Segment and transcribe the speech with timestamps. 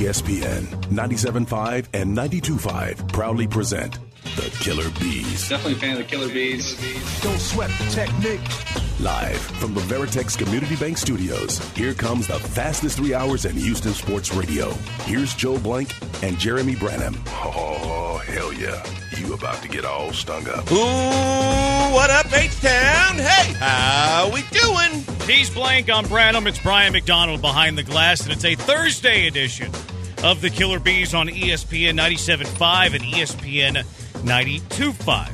[0.00, 3.98] ESPN 97.5 and 92.5 proudly present
[4.34, 5.46] the Killer B's.
[5.46, 7.20] Definitely a fan of the Killer B's.
[7.20, 8.40] Don't sweat the technique.
[8.98, 13.92] Live from the Veritex Community Bank Studios, here comes the fastest three hours in Houston
[13.92, 14.70] sports radio.
[15.04, 17.22] Here's Joel Blank and Jeremy Branham.
[17.26, 18.82] Oh, hell yeah.
[19.18, 20.70] You about to get all stung up.
[20.72, 23.16] Ooh, what up, H-Town?
[23.16, 25.04] Hey, how we doing?
[25.26, 26.46] He's Blank, I'm Branham.
[26.46, 29.70] It's Brian McDonald behind the glass, and it's a Thursday edition
[30.22, 33.84] of the Killer B's on ESPN 97.5 and ESPN
[34.22, 35.28] 92.5.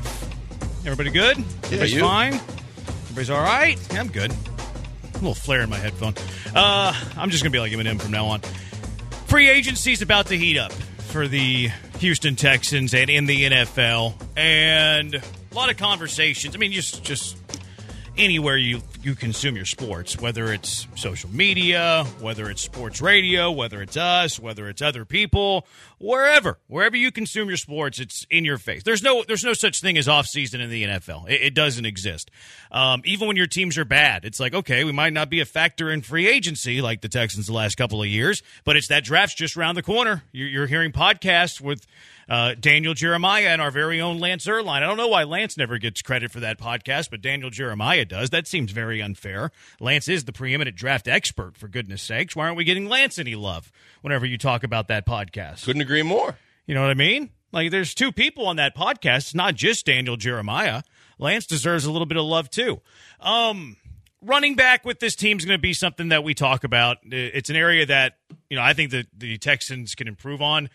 [0.85, 1.39] Everybody good?
[1.65, 2.01] Everybody's you?
[2.01, 2.35] fine?
[2.35, 3.79] Everybody's all right?
[3.93, 4.31] Yeah, I'm good.
[4.31, 6.15] A little flare in my headphone.
[6.55, 8.41] Uh, I'm just going to be like Eminem from now on.
[9.27, 15.15] Free agency's about to heat up for the Houston Texans and in the NFL, and
[15.15, 15.23] a
[15.55, 16.55] lot of conversations.
[16.55, 17.37] I mean, just just
[18.17, 23.81] anywhere you you consume your sports, whether it's social media, whether it's sports radio, whether
[23.81, 25.65] it's us, whether it's other people,
[25.99, 28.83] wherever, wherever you consume your sports, it's in your face.
[28.83, 31.31] There's no there's no such thing as off season in the NFL.
[31.31, 32.33] It, it doesn't exist.
[32.73, 35.45] Um, even when your teams are bad, it's like okay, we might not be a
[35.47, 39.05] factor in free agency like the Texans the last couple of years, but it's that
[39.05, 40.25] draft's just around the corner.
[40.33, 41.87] You're, you're hearing podcasts with
[42.29, 44.69] uh, Daniel Jeremiah and our very own Lance Zierlein.
[44.69, 48.31] I don't know why Lance never gets credit for that podcast, but Daniel Jeremiah does.
[48.31, 49.51] That seems very unfair.
[49.81, 52.35] Lance is the preeminent draft expert, for goodness sakes.
[52.35, 53.71] Why aren't we getting Lance any love
[54.03, 55.65] whenever you talk about that podcast?
[55.65, 56.37] Couldn't agree more.
[56.67, 57.31] You know what I mean?
[57.53, 59.19] Like, there's two people on that podcast.
[59.19, 60.83] It's not just Daniel Jeremiah.
[61.19, 62.81] Lance deserves a little bit of love, too.
[63.21, 63.77] Um,
[64.21, 66.99] running back with this team is going to be something that we talk about.
[67.05, 68.15] It's an area that,
[68.51, 70.69] you know, I think that the Texans can improve on.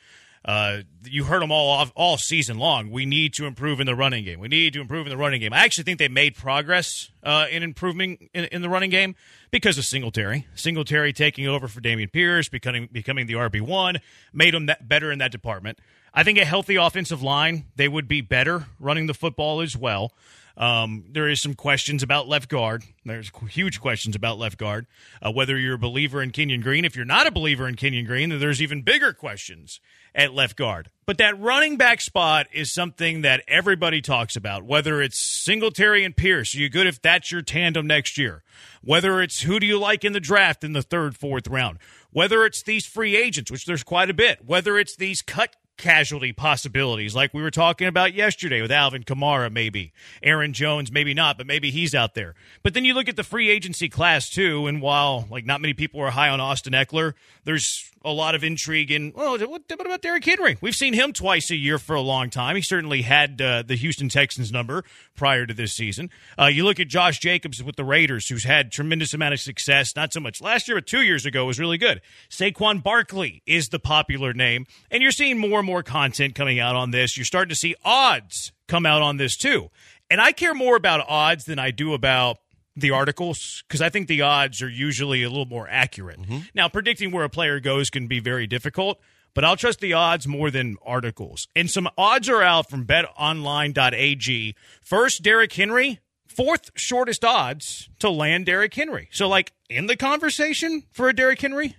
[0.43, 2.89] Uh, you heard them all off, all season long.
[2.89, 4.39] We need to improve in the running game.
[4.39, 5.53] We need to improve in the running game.
[5.53, 9.15] I actually think they made progress uh, in improving in, in the running game
[9.51, 10.47] because of Singletary.
[10.55, 13.99] Singletary taking over for Dameon Pierce, becoming becoming the RB one,
[14.33, 15.77] made them that better in that department.
[16.13, 20.11] I think a healthy offensive line, they would be better running the football as well.
[20.57, 22.83] Um, there is some questions about left guard.
[23.05, 24.85] There's huge questions about left guard.
[25.21, 28.05] Uh, whether you're a believer in Kenyon Green, if you're not a believer in Kenyon
[28.05, 29.79] Green, then there's even bigger questions
[30.13, 30.89] at left guard.
[31.05, 34.63] But that running back spot is something that everybody talks about.
[34.63, 38.43] Whether it's Singletary and Pierce, are you good if that's your tandem next year?
[38.81, 41.79] Whether it's who do you like in the draft in the third, fourth round?
[42.11, 44.45] Whether it's these free agents, which there's quite a bit.
[44.45, 49.51] Whether it's these cut casualty possibilities, like we were talking about yesterday with Alvin Kamara,
[49.51, 52.35] maybe Aaron Jones, maybe not, but maybe he's out there.
[52.63, 55.73] But then you look at the free agency class too, and while like not many
[55.73, 59.13] people are high on Austin Ekeler, there's a lot of intrigue in.
[59.15, 60.57] Well, what, about Derrick Henry?
[60.61, 62.55] We've seen him twice a year for a long time.
[62.55, 64.83] He certainly had uh, the Houston Texans number
[65.15, 66.09] prior to this season.
[66.39, 69.95] Uh, you look at Josh Jacobs with the Raiders, who's had tremendous amount of success.
[69.95, 72.01] Not so much last year, but two years ago was really good.
[72.29, 76.75] Saquon Barkley is the popular name, and you're seeing more and more content coming out
[76.75, 77.17] on this.
[77.17, 79.69] You're starting to see odds come out on this too.
[80.09, 82.37] And I care more about odds than I do about
[82.75, 86.19] the articles because I think the odds are usually a little more accurate.
[86.53, 88.99] Now, predicting where a player goes can be very difficult,
[89.33, 91.47] but I'll trust the odds more than articles.
[91.55, 94.55] And some odds are out from betonline.ag.
[94.81, 99.09] First, Derrick Henry, fourth shortest odds to land Derrick Henry.
[99.11, 101.75] So, like, in the conversation for a Derrick Henry?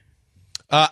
[0.71, 0.89] Uh,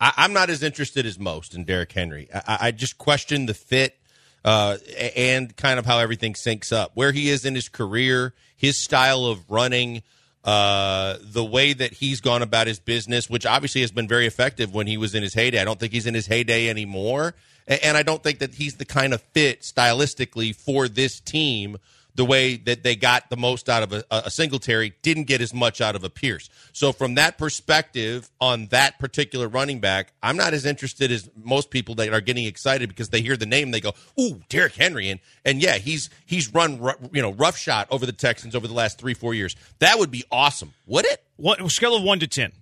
[0.00, 2.28] I, I'm not as interested as most in Derrick Henry.
[2.32, 3.98] I, I just question the fit
[4.44, 4.76] uh,
[5.16, 9.26] and kind of how everything syncs up, where he is in his career, his style
[9.26, 10.02] of running,
[10.44, 14.74] uh, the way that he's gone about his business, which obviously has been very effective
[14.74, 15.60] when he was in his heyday.
[15.60, 17.34] I don't think he's in his heyday anymore,
[17.66, 21.78] and I don't think that he's the kind of fit stylistically for this team
[22.16, 25.52] the way that they got the most out of a, a Singletary, didn't get as
[25.52, 26.48] much out of a Pierce.
[26.72, 31.70] So from that perspective, on that particular running back, I'm not as interested as most
[31.70, 35.10] people that are getting excited because they hear the name, they go, "Ooh, Derrick Henry,"
[35.10, 38.66] and and yeah, he's he's run ru- you know rough shot over the Texans over
[38.66, 39.54] the last three four years.
[39.78, 41.22] That would be awesome, would it?
[41.36, 42.52] What scale of one to ten?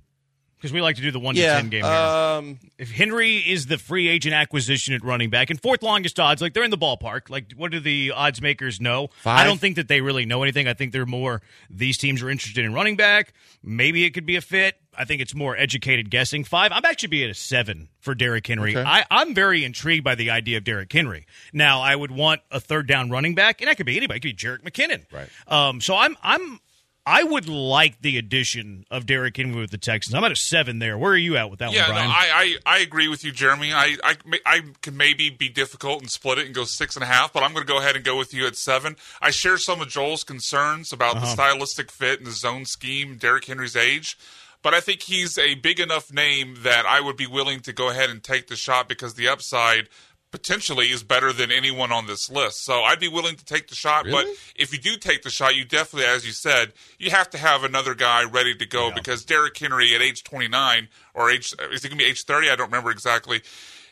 [0.64, 1.93] Because we like to do the one to ten game here.
[1.93, 6.40] Um, if Henry is the free agent acquisition at running back and fourth longest odds,
[6.40, 7.28] like they're in the ballpark.
[7.28, 9.11] Like, what do the odds makers know?
[9.19, 9.40] Five?
[9.40, 10.66] I don't think that they really know anything.
[10.66, 13.34] I think they're more these teams are interested in running back.
[13.62, 14.76] Maybe it could be a fit.
[14.96, 16.44] I think it's more educated guessing.
[16.44, 16.72] Five.
[16.72, 18.75] I'm actually be at a seven for Derrick Henry.
[18.75, 18.88] Okay.
[18.88, 21.26] I, I'm very intrigued by the idea of Derrick Henry.
[21.52, 24.16] Now, I would want a third down running back, and that could be anybody.
[24.16, 25.05] It could be Jerick McKinnon.
[25.12, 25.28] Right.
[25.46, 26.61] Um, so I'm I'm
[27.06, 30.15] I would like the addition of Derrick Henry with the Texans.
[30.15, 30.97] I'm at a seven there.
[30.97, 33.31] Where are you at with that Yeah, one, no, I, I, I agree with you,
[33.31, 33.73] Jeremy.
[33.75, 34.17] I, I,
[34.47, 37.43] I can maybe be difficult and split it and go six and a half, but
[37.43, 38.97] I'm going to go ahead and go with you at seven.
[39.21, 41.27] I share some of Joel's concerns about Uh-huh.
[41.27, 44.17] the stylistic fit and the zone scheme, Derrick Henry's age.
[44.62, 47.91] but I think he's a big enough name that I would be willing to go
[47.91, 49.91] ahead and take the shot because the upside
[50.35, 52.65] potentially is better than anyone on this list.
[52.65, 54.05] So I'd be willing to take the shot.
[54.05, 54.25] Really?
[54.25, 57.39] But if you do take the shot, you definitely, as you said, you have to
[57.39, 61.85] have another guy ready to go because Derrick Henry at age 29 or age, is
[61.85, 62.51] it going to be age 30?
[62.51, 63.43] I don't remember exactly.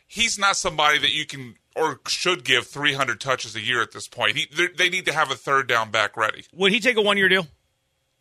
[0.09, 4.09] He's not somebody that you can or should give 300 touches a year at this
[4.09, 4.37] point.
[4.37, 6.44] He, they- they need to have a third down back ready.
[6.55, 7.47] Would he take a one year deal?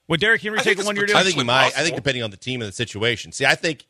[0.07, 1.17] Would Derrick Henry I take a one year deal?
[1.17, 1.77] I think he Potentially might.
[1.77, 3.31] I think depending on the team and the situation.
[3.31, 3.87] See, I think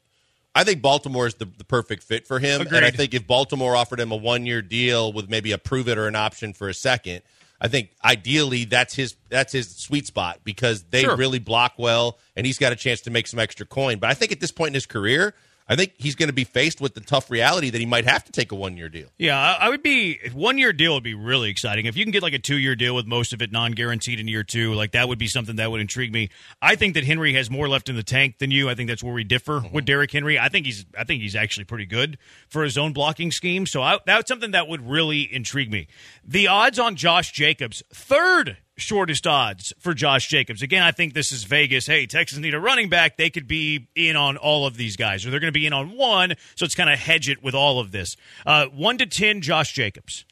[0.53, 3.75] I think Baltimore is the, the perfect fit for him, and I think if Baltimore
[3.75, 6.67] offered him a one year deal with maybe a prove it or an option for
[6.67, 7.21] a second,
[7.61, 11.15] I think ideally that's his that's his sweet spot because they Sure.
[11.15, 13.99] really block well, and he's got a chance to make some extra coin.
[13.99, 15.33] But I think at this point in his career,
[15.71, 18.25] I think he's going to be faced with the tough reality that he might have
[18.25, 19.07] to take a one year deal.
[19.17, 21.85] Yeah, I would be one year deal would be really exciting.
[21.85, 24.19] If you can get like a two year deal with most of it non guaranteed
[24.19, 26.29] in year two, like that would be something that would intrigue me.
[26.61, 28.69] I think that Henry has more left in the tank than you.
[28.69, 29.73] I think that's where we differ mm-hmm.
[29.73, 30.37] with Derrick Henry.
[30.37, 32.17] I think he's I think he's actually pretty good
[32.49, 33.65] for his own blocking scheme.
[33.65, 35.87] So I, that's something that would really intrigue me.
[36.25, 40.61] The odds on Josh Jacobs, third shortest odds for Josh Jacobs.
[40.61, 41.85] Again, I think this is Vegas.
[41.87, 43.17] Hey, Texans need a running back.
[43.17, 45.73] They could be in on all of these guys, or they're going to be in
[45.73, 46.33] on one.
[46.55, 48.17] So it's kind of hedge it with all of this.
[48.45, 50.25] Uh, one to ten, Josh Jacobs.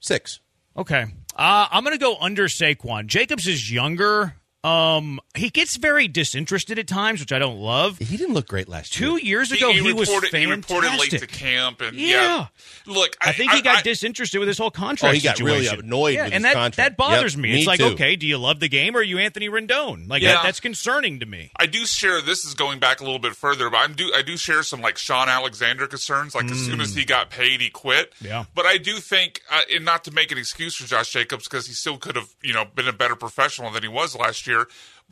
[0.00, 0.40] Six.
[0.76, 1.04] Okay,
[1.36, 3.06] uh, I'm going to go under Saquon.
[3.06, 4.36] Jacobs is younger.
[4.64, 7.98] Um, he gets very disinterested at times, which I don't love.
[7.98, 9.08] He didn't look great last year.
[9.10, 10.68] Two years ago, he, was reported, he fantastic.
[10.68, 12.08] reported late to camp, and Yeah.
[12.36, 12.46] yeah.
[12.86, 15.12] Look, I think he got I, disinterested with his whole contract.
[15.12, 16.76] Oh, he got really annoyed yeah, with and his that, contract.
[16.76, 17.52] That bothers Yep, me.
[17.52, 17.86] me It's like, too.
[17.86, 20.08] okay, do you love the game or are you Anthony Rendon?
[20.08, 20.34] Like Yeah.
[20.34, 21.50] that, that's concerning to me.
[21.56, 22.20] I do share.
[22.20, 24.12] This is going back a little bit further, but I do.
[24.14, 26.36] I do share some like Shaun Alexander concerns.
[26.36, 28.12] Like as soon as he got paid, he quit.
[28.22, 28.26] Mm.
[28.26, 28.44] Yeah.
[28.54, 31.66] But I do think, uh, and not to make an excuse for Josh Jacobs, because
[31.66, 34.51] he still could have, you know, been a better professional than he was last year.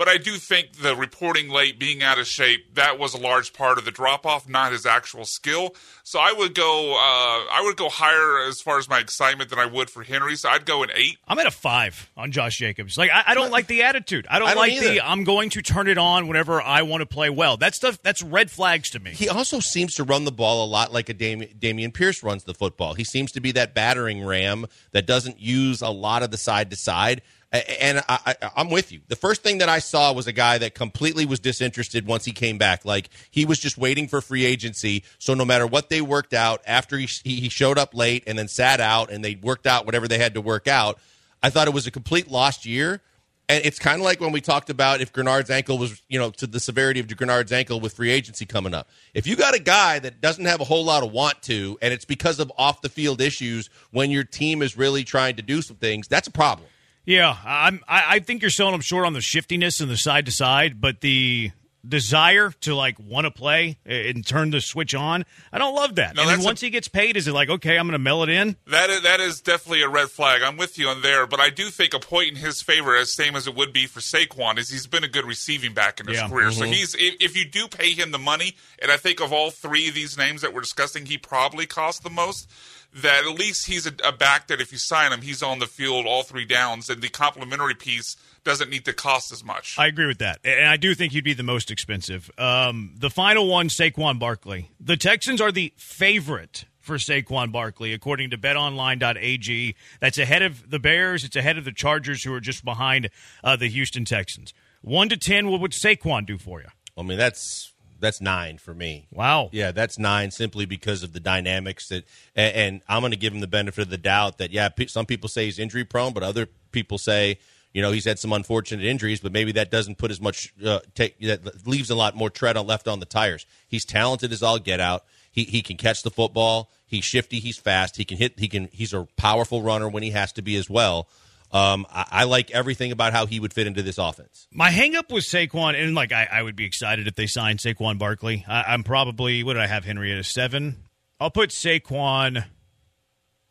[0.01, 3.53] But I do think the reporting late, being out of shape, that was a large
[3.53, 5.75] part of the drop off, not his actual skill.
[6.05, 6.93] So I would go.
[6.95, 10.37] Uh, I would go higher as far as my excitement than I would for Henry.
[10.37, 11.19] So I'd go an eight.
[11.29, 12.97] I'm at a five on Josh Jacobs.
[12.97, 14.27] Like I, I don't like the attitude.
[14.31, 14.89] I don't, I don't like either.
[14.89, 17.59] the I'm going to turn it on whenever I want to play well.
[17.59, 19.11] That stuff that's red flags to me.
[19.11, 22.45] He also seems to run the ball a lot like a Dameon, Dameon Pierce runs
[22.45, 22.95] the football.
[22.95, 26.71] He seems to be that battering ram that doesn't use a lot of the side
[26.71, 27.21] to side.
[27.53, 29.01] And I, I'm with you.
[29.09, 32.31] The first thing that I saw was a guy that completely was disinterested once he
[32.31, 32.85] came back.
[32.85, 35.03] Like he was just waiting for free agency.
[35.19, 38.47] So no matter what they worked out after he, he showed up late and then
[38.47, 41.01] sat out and they worked out whatever they had to work out,
[41.43, 43.03] I thought it was a complete lost year.
[43.49, 46.31] And it's kind of like when we talked about if Greenard's ankle was, you know,
[46.31, 48.89] to the severity of Greenard's ankle with free agency coming up.
[49.13, 51.93] If you got a guy that doesn't have a whole lot of want to, and
[51.93, 55.63] it's because of off the field issues when your team is really trying to do
[55.63, 56.69] some things, that's a problem.
[57.07, 57.83] Yeah, I'm.
[57.89, 60.81] I, I think you're selling him short on the shiftiness and the side to side,
[60.81, 61.51] but the
[61.89, 66.15] desire to like want to play and turn the switch on, I don't love that.
[66.15, 67.93] No, and then that's a- once he gets paid, is it like okay, I'm going
[67.93, 68.57] to mail it in?
[68.67, 70.43] That is, that is definitely a red flag.
[70.43, 73.13] I'm with you on there, but I do think a point in his favor, as
[73.15, 76.07] same as it would be for Saquon, is he's been a good receiving back in
[76.07, 76.29] his Yeah.
[76.29, 76.51] career.
[76.51, 76.73] So mm-hmm.
[76.73, 79.89] he's if, if you do pay him the money, and I think of all three
[79.89, 82.51] of these names that we're discussing, he probably costs the most.
[82.93, 85.67] That at least he's a, a back that if you sign him, he's on the
[85.67, 89.79] field all three downs, and the complementary piece doesn't need to cost as much.
[89.79, 92.31] I agree with that, and I do think he'd be the most expensive.
[92.37, 94.71] Um, the final one, Saquon Barkley.
[94.81, 99.77] The Texans are the favorite for Saquon Barkley, according to BetOnline.ag.
[100.01, 101.23] That's ahead of the Bears.
[101.23, 103.11] It's ahead of the Chargers, who are just behind
[103.45, 104.53] uh, the Houston Texans.
[104.81, 106.69] One to ten, what would Saquon do for you?
[106.99, 107.70] I mean, that's
[108.01, 109.07] that's nine for me.
[109.13, 109.51] Wow.
[109.53, 112.05] Yeah, that's nine simply because of the dynamics that,
[112.35, 114.87] and, and I'm going to give him the benefit of the doubt that yeah, pe-
[114.87, 117.39] some people say he's injury prone, but other people say
[117.73, 120.81] you know he's had some unfortunate injuries, but maybe that doesn't put as much uh,
[120.95, 123.47] take that leaves a lot more tread on left on the tires.
[123.69, 125.05] He's talented as all get out.
[125.31, 126.71] He he can catch the football.
[126.87, 127.39] He's shifty.
[127.39, 127.97] He's fast.
[127.97, 128.39] He can hit.
[128.39, 128.69] He can.
[128.73, 131.09] He's a powerful runner when he has to be as well.
[131.53, 134.47] Um, I, I like everything about how he would fit into this offense.
[134.53, 137.99] My hangup was Saquon, and like I, I would be excited if they signed Saquon
[137.99, 138.45] Barkley.
[138.47, 140.77] I, I'm probably what did I have Henry at a seven?
[141.19, 142.45] I'll put Saquon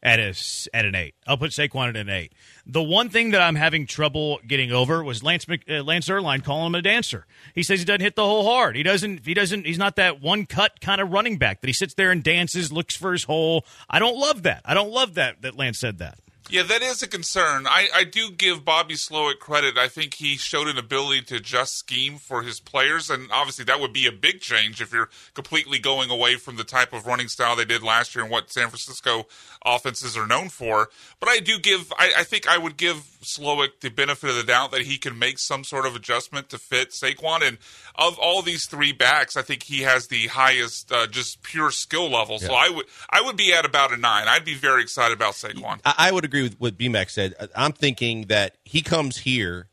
[0.02, 0.34] at a
[0.74, 1.16] at an eight.
[1.28, 2.34] I'll put Saquon at an eight.
[2.66, 6.68] The one thing that I'm having trouble getting over was Lance uh, Lance Zierlein calling
[6.68, 7.26] him a dancer.
[7.54, 8.76] He says he doesn't hit the hole hard.
[8.76, 9.26] He doesn't.
[9.26, 9.66] He doesn't.
[9.66, 12.72] He's not that one cut kind of running back that he sits there and dances,
[12.72, 13.66] looks for his hole.
[13.90, 14.62] I don't love that.
[14.64, 16.20] I don't love that that Lance said that.
[16.52, 17.68] Yeah, that is a concern.
[17.68, 19.78] I, I do give Bobby Slowik credit.
[19.78, 23.80] I think he showed an ability to adjust scheme for his players, and obviously that
[23.80, 27.28] would be a big change if you're completely going away from the type of running
[27.28, 29.28] style they did last year and what San Francisco
[29.64, 30.90] offenses are known for.
[31.20, 34.44] But I do give, I, I think I would give Slowik the benefit of the
[34.44, 37.48] doubt that he can make some sort of adjustment to fit Saquon.
[37.48, 37.58] And
[37.96, 42.10] of all these three backs, I think he has the highest uh, just pure skill
[42.10, 42.40] level.
[42.40, 44.28] So I would I would be at about a nine.
[44.28, 45.80] I'd be very excited about Saquon.
[45.86, 47.34] I, I would agree with what BMAC said.
[47.56, 49.68] I'm thinking that he comes here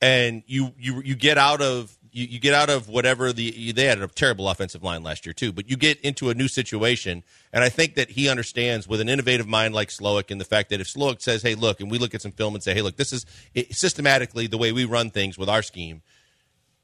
[0.00, 3.84] and you you you get out of you, you get out of whatever the they
[3.84, 7.22] had a terrible offensive line last year too, but you get into a new situation,
[7.52, 10.70] and I think that he understands with an innovative mind like Slowik and the fact
[10.70, 12.82] that if Slowik says, "Hey, look," and we look at some film and say, "Hey,
[12.82, 16.02] look, this is it, systematically the way we run things with our scheme."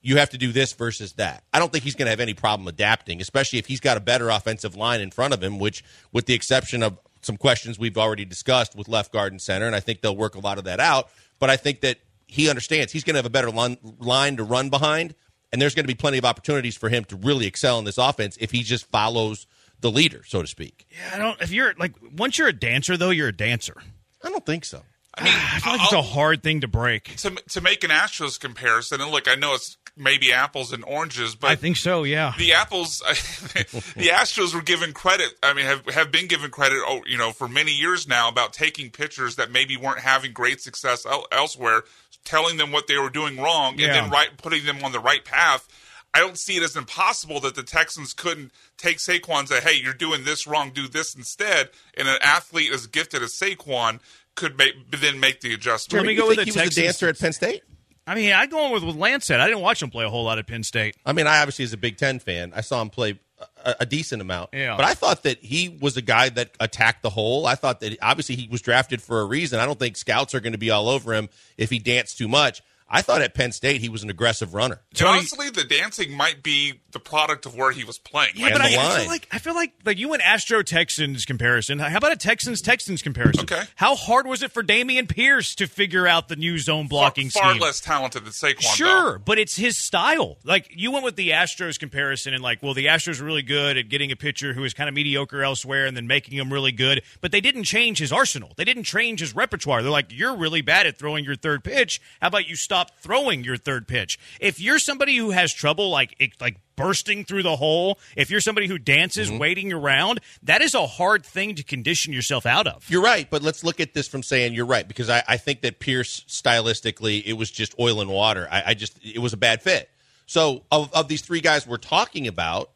[0.02, 1.44] You have to do this versus that.
[1.52, 4.00] I don't think he's going to have any problem adapting, especially if he's got a
[4.00, 7.96] better offensive line in front of him, which, with the exception of some questions we've
[7.96, 10.64] already discussed with left guard and center, and I think they'll work a lot of
[10.64, 11.08] that out.
[11.38, 14.44] But I think that he understands he's going to have a better line, line to
[14.44, 15.14] run behind,
[15.52, 17.98] and there's going to be plenty of opportunities for him to really excel in this
[17.98, 19.46] offense if he just follows
[19.80, 20.86] the leader, so to speak.
[20.90, 21.40] Yeah, I don't.
[21.40, 23.76] If you're like once you're a dancer, though, you're a dancer.
[24.22, 24.82] I don't think so.
[25.16, 27.16] I mean, ah, I feel like it's a hard thing to break.
[27.16, 31.34] to to make an Astros comparison, and look, I know it's maybe apples and oranges,
[31.34, 32.02] but I think so.
[32.02, 32.34] Yeah.
[32.36, 37.02] the apples the astros were given credit i mean have have been given credit oh,
[37.06, 41.06] you know for many years now about taking pitchers that maybe weren't having great success
[41.30, 41.82] elsewhere
[42.24, 43.86] telling them what they were doing wrong Yeah.
[43.86, 45.68] and then right putting them on the right path
[46.16, 49.74] I don't see it as impossible that the Texans couldn't take Saquon and say, "Hey,
[49.74, 50.70] you're doing this wrong.
[50.70, 53.98] Do this instead." And an athlete as gifted as Saquon
[54.36, 56.04] could make, then make the adjustment.
[56.04, 57.64] Let me go with think the he was a dancer at Penn State?
[58.06, 59.40] I mean, I'd go on with what Lance said.
[59.40, 60.94] I didn't watch him play a whole lot at Penn State.
[61.04, 63.18] I mean, I obviously, as a Big Ten fan, I saw him play
[63.64, 64.50] a, a decent amount.
[64.52, 64.76] Yeah.
[64.76, 67.46] But I thought that he was a guy that attacked the hole.
[67.46, 69.60] I thought that obviously he was drafted for a reason.
[69.60, 72.28] I don't think scouts are going to be all over him if he danced too
[72.28, 72.62] much.
[72.88, 74.80] I thought at Penn State he was an aggressive runner.
[74.98, 78.32] And honestly, the dancing might be the product of where he was playing.
[78.36, 81.26] Yeah, Like, but I, I feel like I feel like like you went Astro Texans
[81.26, 81.78] comparison.
[81.78, 83.42] How about a Texans Texans comparison?
[83.42, 83.62] Okay.
[83.76, 87.42] How hard was it for Dameon Pierce to figure out the new zone blocking far,
[87.42, 87.62] far scheme?
[87.62, 88.62] less talented than Saquon.
[88.62, 89.18] Sure, though.
[89.18, 90.38] but it's his style.
[90.44, 93.76] Like you went with the Astros comparison, and like, well, the Astros are really good
[93.76, 96.72] at getting a pitcher who is kind of mediocre elsewhere, and then making him really
[96.72, 97.02] good.
[97.20, 98.52] But they didn't change his arsenal.
[98.56, 99.82] They didn't change his repertoire.
[99.82, 102.00] They're like, you're really bad at throwing your third pitch.
[102.20, 104.18] How about you stop throwing your third pitch?
[104.40, 108.40] If you're somebody who has trouble, like it, like bursting through the hole, if you're
[108.40, 112.88] somebody who dances waiting around, that is a hard thing to condition yourself out of.
[112.90, 115.62] You're right, but let's look at this from saying you're right because I, I think
[115.62, 118.48] that Pierce stylistically it was just oil and water.
[118.50, 119.90] I, I just it was a bad fit.
[120.26, 122.70] So of, of these three guys we're talking about,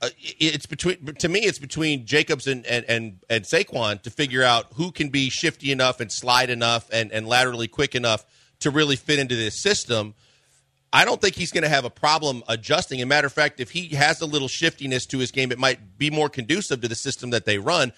[0.00, 4.44] uh, it's between to me it's between Jacobs and, and and and Saquon to figure
[4.44, 8.24] out who can be shifty enough and slide enough and and laterally quick enough
[8.60, 10.14] to really fit into this system.
[10.92, 13.00] I don't think he's going to have a problem adjusting.
[13.00, 15.58] As a matter of fact, if he has a little shiftiness to his game, it
[15.58, 17.92] might be more conducive to the system that they run.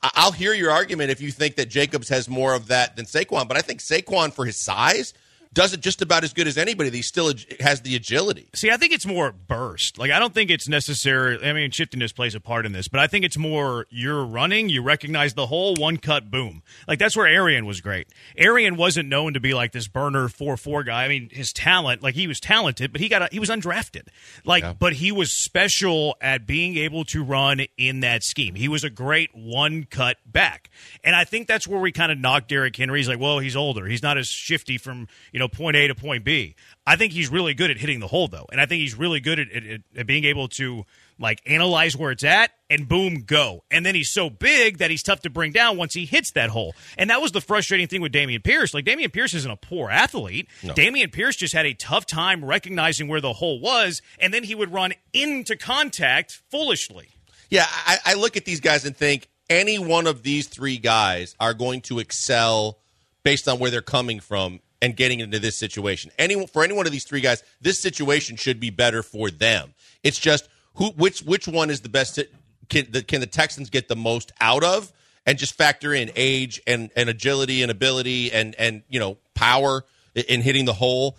[0.00, 3.48] I'll hear your argument if you think that Jacobs has more of that than Saquon,
[3.48, 5.12] but I think Saquon, for his size,
[5.52, 6.90] does it just about as good as anybody.
[6.90, 8.48] He still has the agility.
[8.54, 9.98] See, I think it's more burst.
[9.98, 11.42] Like, I don't think it's necessary.
[11.42, 14.68] I mean, shiftiness plays a part in this, but I think it's more you're running,
[14.68, 16.62] you recognize the hole, one cut, boom.
[16.86, 18.08] Like, that's where Arian was great.
[18.36, 21.04] Arian wasn't known to be like this burner 4 4 guy.
[21.04, 24.08] I mean, his talent, like, he was talented, but he got a, he was undrafted.
[24.44, 28.54] Like, but he was special at being able to run in that scheme.
[28.54, 30.70] He was a great one cut back.
[31.02, 32.98] And I think that's where we kind of knocked Derrick Henry.
[33.00, 33.86] He's like, well, he's older.
[33.86, 36.54] He's not as shifty from, you know, point A to point B.
[36.86, 38.46] I think he's really good at hitting the hole, though.
[38.50, 40.84] And I think he's really good at, at, at being able to,
[41.18, 43.64] like, analyze where it's at and boom, go.
[43.70, 46.50] And then he's so big that he's tough to bring down once he hits that
[46.50, 46.74] hole.
[46.96, 48.72] And that was the frustrating thing with Dameon Pierce.
[48.72, 50.48] Like, Dameon Pierce isn't a poor athlete.
[50.62, 54.54] Dameon Pierce just had a tough time recognizing where the hole was, and then he
[54.54, 57.08] would run into contact foolishly.
[57.50, 61.34] Yeah, I, I look at these guys and think any one of these three guys
[61.40, 62.78] are going to excel
[63.22, 66.10] based on where they're coming from and getting into this situation.
[66.18, 69.74] Any for any one of these three guys, this situation should be better for them.
[70.02, 72.28] It's just who which which one is the best to-
[72.68, 74.92] can the, can the Texans get the most out of
[75.26, 79.84] and just factor in age and, and agility and ability and and you know power
[80.14, 81.16] in- in hitting the hole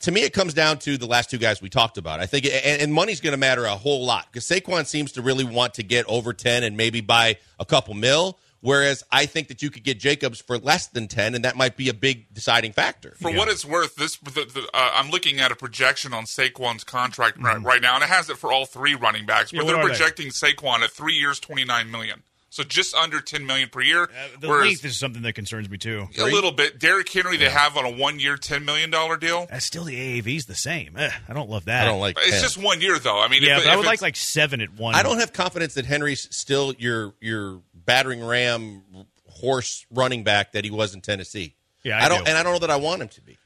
[0.00, 2.20] to me, it comes down to the last two guys we talked about.
[2.20, 5.22] I think, and, and money's going to matter a whole lot because Saquon seems to
[5.22, 8.38] really want to get over ten and maybe buy a couple mil.
[8.60, 11.76] Whereas I think that you could get Jacobs for less than ten, and that might
[11.76, 13.14] be a big deciding factor.
[13.20, 16.84] For what it's worth, this the, the, uh, I'm looking at a projection on Saquon's
[16.84, 19.52] contract right, right now, and it has it for all three running backs.
[19.52, 19.88] But what they're are they?
[19.90, 24.04] projecting Saquon at three years, 29 million, so just under 10 million per year.
[24.04, 24.06] Uh,
[24.40, 26.08] the whereas length is something that concerns me, too.
[26.18, 26.78] a little bit.
[26.78, 29.46] Derrick Henry, they have on a one-year, 10 million dollar deal.
[29.50, 30.96] That's still the AAV's the same.
[30.96, 31.82] Eh, I don't love that.
[31.82, 32.16] I don't like.
[32.18, 32.40] It's 10.
[32.40, 33.20] just one year, though.
[33.20, 34.94] I mean, Yeah, if, but I would like like seven at one.
[34.94, 38.82] I don't have confidence that Henry's still your your battering ram
[39.28, 41.54] horse running back that he was in Tennessee.
[41.82, 42.30] Yeah, I don't, do.
[42.30, 43.38] and I don't know that I want him to be.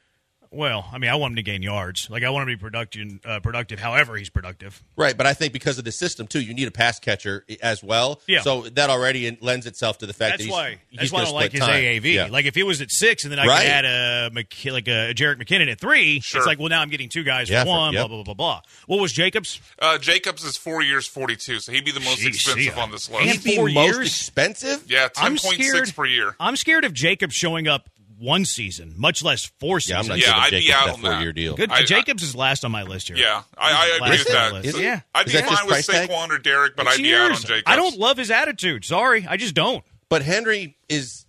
[0.52, 2.10] Well, I mean, I want him to gain yards.
[2.10, 3.78] Like I want him to be productive, uh, productive.
[3.78, 4.82] However, he's productive.
[4.96, 7.84] Right, but I think because of the system too, you need a pass catcher as
[7.84, 8.20] well.
[8.26, 8.40] Yeah.
[8.40, 10.78] So that already lends itself to the fact That's that he's, why.
[10.90, 11.70] he's That's why I don't like his time.
[11.84, 12.14] AAV.
[12.14, 12.26] Yeah.
[12.30, 13.58] Like if he was at six, and then I Right.
[13.62, 16.18] could add a Mc- like a Jerick McKinnon at three.
[16.18, 16.40] Sure.
[16.40, 17.92] It's like, well, now I'm getting two guys Yeah, for for- one.
[17.92, 18.08] yep.
[18.08, 18.60] Blah blah blah blah.
[18.88, 19.60] What was Jacobs?
[19.80, 22.82] Uh, Jacobs is four years, forty-two, so he'd be the most Jeez, expensive yeah.
[22.82, 23.22] on this list.
[23.24, 24.06] He'd be four most years?
[24.08, 24.82] expensive.
[24.88, 26.34] yeah, ten I'm scared per year.
[26.40, 27.88] I'm scared of Jacobs showing up
[28.20, 30.08] one season, much less four Yeah, I'm seasons.
[30.08, 31.12] not Yeah, I'd be Jacobs out that on that.
[31.14, 31.56] four year deal.
[31.56, 31.70] Good.
[31.70, 33.16] I- I- Jacobs is last on my list here.
[33.16, 34.64] Yeah, I, I agree with on the that.
[34.74, 34.78] list.
[34.78, 35.00] Yeah.
[35.14, 36.10] I'd Is be fine with price tag?
[36.10, 37.20] Saquon or Derek, but I'd be Cheers.
[37.20, 37.62] out on Jacobs.
[37.66, 38.84] I don't love his attitude.
[38.84, 39.82] Sorry, I just don't.
[40.08, 41.24] But Henry is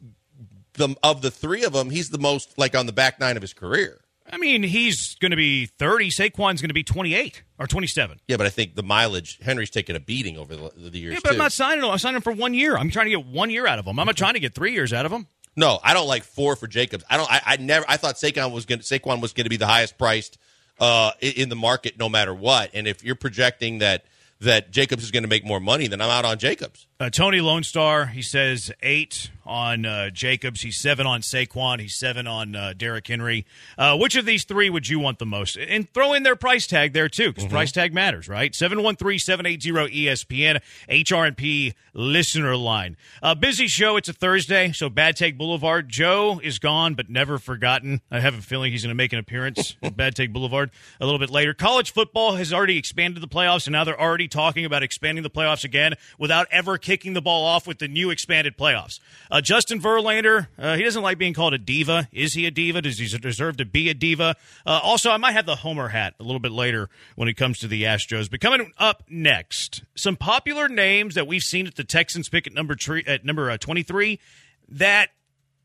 [0.74, 3.42] the of the three of them, he's the most like on the back nine of
[3.42, 3.98] his career.
[4.34, 6.10] I mean, he's going to be 30.
[6.10, 8.22] Saquon's going to be 28 or 27.
[8.30, 11.20] Yeah, but I think the mileage Henry's taken a beating over the, the years Yeah,
[11.22, 11.36] but too.
[11.36, 11.90] I'm not signing him.
[11.90, 12.78] I'm signing him for one year.
[12.78, 14.00] I'm trying to get one year out of him.
[14.00, 15.28] I'm not trying to get three years out of him.
[15.56, 17.04] No, I don't like four for Jacobs.
[17.10, 17.32] I don't.
[17.32, 17.86] I, I never.
[17.88, 18.80] I thought Saquon was going.
[18.82, 20.38] Saquon was going to be the highest priced
[20.80, 22.72] uh, in the market, no matter what.
[22.74, 24.06] And if you're projecting that
[24.40, 26.88] that Jacobs is going to make more money, then I'm out on Jacobs.
[27.02, 30.62] Uh, Tony Lone Star, he says eight on uh, Jacobs.
[30.62, 31.80] He's seven on Saquon.
[31.80, 33.46] He's seven on uh, Derrick Henry.
[33.78, 35.58] Uh, which of these three would you want the most?
[35.58, 38.54] And throw in their price tag there, too, because price tag matters, right?
[38.54, 42.98] 713-780-ESPN, HRNP listener line.
[43.22, 43.98] Uh, busy show.
[43.98, 45.90] It's a Thursday, so Bad Take Boulevard.
[45.90, 48.02] Joe is gone, but never forgotten.
[48.10, 51.06] I have a feeling he's going to make an appearance at Bad Take Boulevard a
[51.06, 51.54] little bit later.
[51.54, 55.30] College football has already expanded the playoffs, and now they're already talking about expanding the
[55.30, 59.00] playoffs again without ever kicking the ball off with the new expanded playoffs.
[59.32, 62.10] Uh, Justin Verlander, uh, he doesn't like being called a diva.
[62.12, 62.82] Is he a diva?
[62.82, 64.36] Does he deserve to be a diva?
[64.66, 67.60] Uh, also, I might have the Homer hat a little bit later when it comes
[67.60, 68.30] to the Astros.
[68.30, 72.52] But coming up next, some popular names that we've seen at the Texans pick at
[72.52, 74.20] number tre- at number uh, twenty three
[74.68, 75.12] that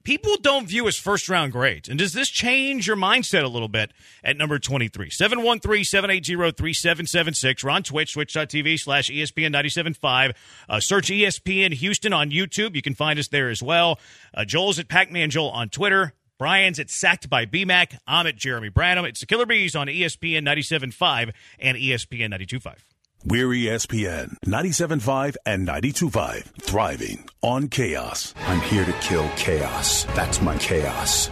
[0.06, 1.88] people don't view as first round grades.
[1.88, 3.90] And does this change your mindset a little bit
[4.22, 5.10] at number 23?
[5.10, 7.64] 713 780 3776.
[7.64, 10.33] We're on Twitch, twitch.tv slash ESPN 975.
[10.68, 12.76] Uh, search ESPN Houston on YouTube.
[12.76, 13.98] You can find us there as well.
[14.33, 16.12] Uh, Joel's at Pac Man Joel on Twitter.
[16.38, 17.98] Brian's at Sacked by BMAC.
[18.07, 19.07] I'm at Jeremy Branham.
[19.07, 22.76] It's the Killer B's on ESPN 97.5 and ESPN 92.5.
[23.24, 26.44] We're E ESPN 97.5 and 92.5.
[26.62, 28.35] Thriving on chaos.
[28.46, 30.05] I'm here to kill chaos.
[30.14, 31.31] That's my chaos.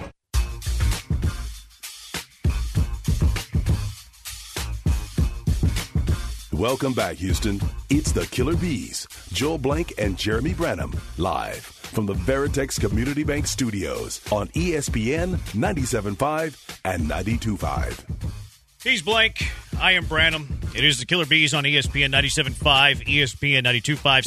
[6.53, 7.61] Welcome back, Houston.
[7.91, 13.47] It's the Killer B's, Joel Blank and Jeremy Branham, live from the Veritex Community Bank
[13.47, 18.44] Studios on ESPN 97.5 and 92.5.
[18.85, 19.51] He's blank.
[19.81, 20.61] I am Branham.
[20.77, 24.27] It is the Killer B's on ESPN 97.5, ESPN 92.5,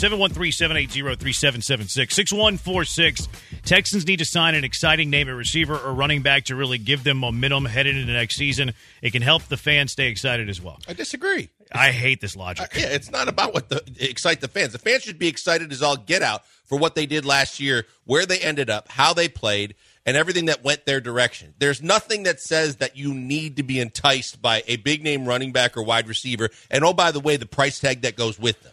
[0.89, 3.27] 713-780-3776, 6146.
[3.65, 7.03] Texans need to sign an exciting name at receiver or running back to really give
[7.03, 8.73] them momentum headed into next season.
[9.03, 10.79] It can help the fans stay excited as well.
[10.87, 11.49] I disagree.
[11.71, 12.65] I hate this logic.
[12.75, 14.73] Uh, yeah, it's not about what the excite the fans.
[14.73, 17.85] The fans should be excited as all get out for what they did last year,
[18.05, 19.75] where they ended up, how they played,
[20.07, 21.53] and everything that went their direction.
[21.59, 25.51] There's nothing that says that you need to be enticed by a big name running
[25.51, 26.49] back or wide receiver.
[26.71, 28.71] And oh, by the way, the price tag that goes with them.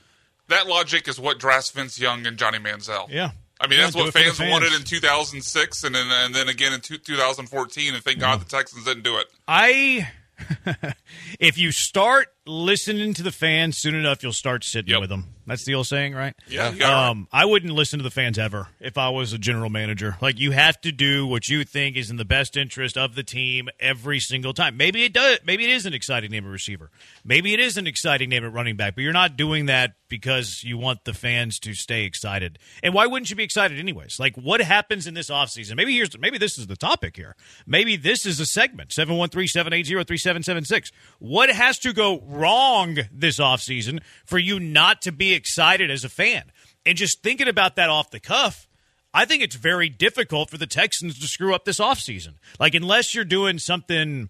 [0.48, 3.10] That logic is what drafts Vince Young and Johnny Manziel.
[3.10, 3.32] Yeah.
[3.60, 4.52] I mean, Yeah, that's what it for the fans, fans.
[4.52, 7.94] wanted in 2006 and then, and then again in two, 2014.
[7.94, 9.26] And thank God the Texans didn't do it.
[9.48, 10.08] I
[11.40, 15.00] if you start listening to the fans soon enough, you'll start sitting Yep.
[15.00, 15.28] with them.
[15.46, 16.34] That's the old saying, right?
[16.48, 17.08] Yeah, you got it right.
[17.10, 20.16] Um, I wouldn't listen to the fans ever if I was a general manager.
[20.22, 23.22] Like you have to do what you think is in the best interest of the
[23.22, 24.78] team every single time.
[24.78, 25.40] Maybe it does.
[25.44, 26.90] Maybe it is an exciting name at receiver.
[27.24, 28.94] Maybe it is an exciting name at running back.
[28.94, 32.58] But you're not doing that because you want the fans to stay excited.
[32.82, 34.18] And why wouldn't you be excited anyways?
[34.18, 35.76] Like what happens in this offseason?
[35.76, 37.36] Maybe here's maybe this is the topic here.
[37.66, 40.90] Maybe this is a segment 713-780-3776.
[41.18, 46.08] What has to go wrong this offseason for you not to be excited as a
[46.08, 46.44] fan?
[46.86, 48.68] And just thinking about that off the cuff,
[49.12, 52.34] I think it's very difficult for the Texans to screw up this offseason.
[52.58, 54.28] Like unless you're doing something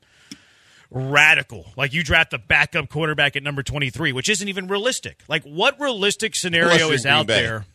[0.90, 1.72] radical.
[1.76, 5.22] Like you draft the backup quarterback at number 23, which isn't even realistic.
[5.28, 7.42] Like what realistic scenario is out Bay.
[7.42, 7.66] there?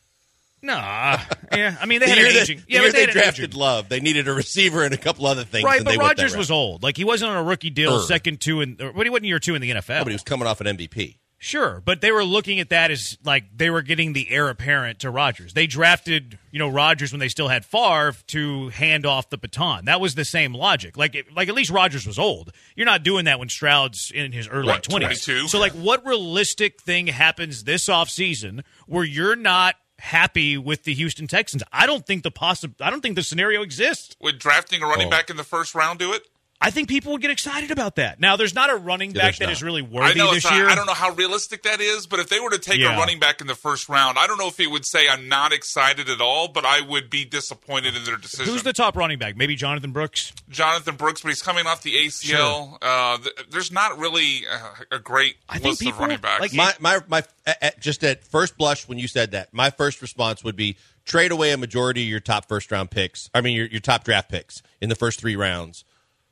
[0.61, 1.19] Nah.
[1.53, 1.75] yeah.
[1.81, 2.57] I mean, they The had an that- aging.
[2.59, 3.59] the Yeah, year but they they had an drafted aging.
[3.59, 5.63] Love, they needed a receiver and a couple other things.
[5.63, 6.83] Right, and but they Rodgers was old.
[6.83, 8.07] Like he wasn't on a rookie deal, Sure.
[8.07, 9.99] second two in, or, what he wasn't year two in the NFL.
[9.99, 11.17] but he was coming off an MVP.
[11.41, 14.99] Sure, but they were looking at that as like they were getting the heir apparent
[14.99, 15.53] to Rodgers.
[15.53, 19.85] They drafted, you know, Rodgers when they still had Favre to hand off the baton.
[19.85, 20.97] That was the same logic.
[20.97, 22.51] Like, it, like at least Rodgers was old.
[22.75, 25.23] You're not doing that when Stroud's in his early What, twenties.
[25.23, 25.47] 22?
[25.47, 31.27] So, like, what realistic thing happens this offseason where you're not happy with the Houston
[31.27, 31.63] Texans.
[31.71, 34.15] I don't think the possi- I don't think the scenario exists.
[34.21, 35.11] Would drafting a running Oh.
[35.11, 36.23] back in the first round do it?
[36.61, 38.19] I think people would get excited about that.
[38.19, 39.65] Now, there's not a running back there's that is not.
[39.65, 40.67] really I worthy know this not, year.
[40.69, 42.95] I don't know how realistic that is, but if they were to take Yeah.
[42.95, 45.29] a running back in the first round, I don't know if he would say I'm
[45.29, 48.51] not excited at all, but I would be disappointed in their decision.
[48.51, 49.37] Who's the top running back?
[49.37, 50.33] Maybe Jonathan Brooks.
[50.49, 52.77] Jonathan Brooks, but he's coming off the ACL.
[52.81, 54.59] Uh, th- there's not really uh,
[54.91, 56.41] a great I think list of running backs.
[56.41, 59.69] like, my my my at, at- just at first blush when you said that, my
[59.69, 63.29] first response would be trade away a majority of your top first round picks.
[63.33, 65.85] I mean your your top draft picks in the first three rounds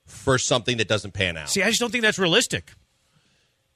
[0.07, 1.49] for something that doesn't pan out.
[1.49, 2.71] See, I just don't think that's realistic.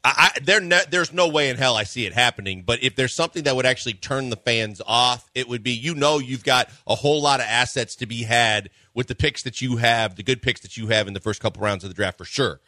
[0.03, 2.63] I, I there ne- there's no way in hell I see it happening.
[2.65, 5.93] But if there's something that would actually turn the fans off, it would be you
[5.93, 9.61] know you've got a whole lot of assets to be had with the picks that
[9.61, 11.93] you have, the good picks that you have in the first couple rounds of the
[11.93, 12.59] draft for sure.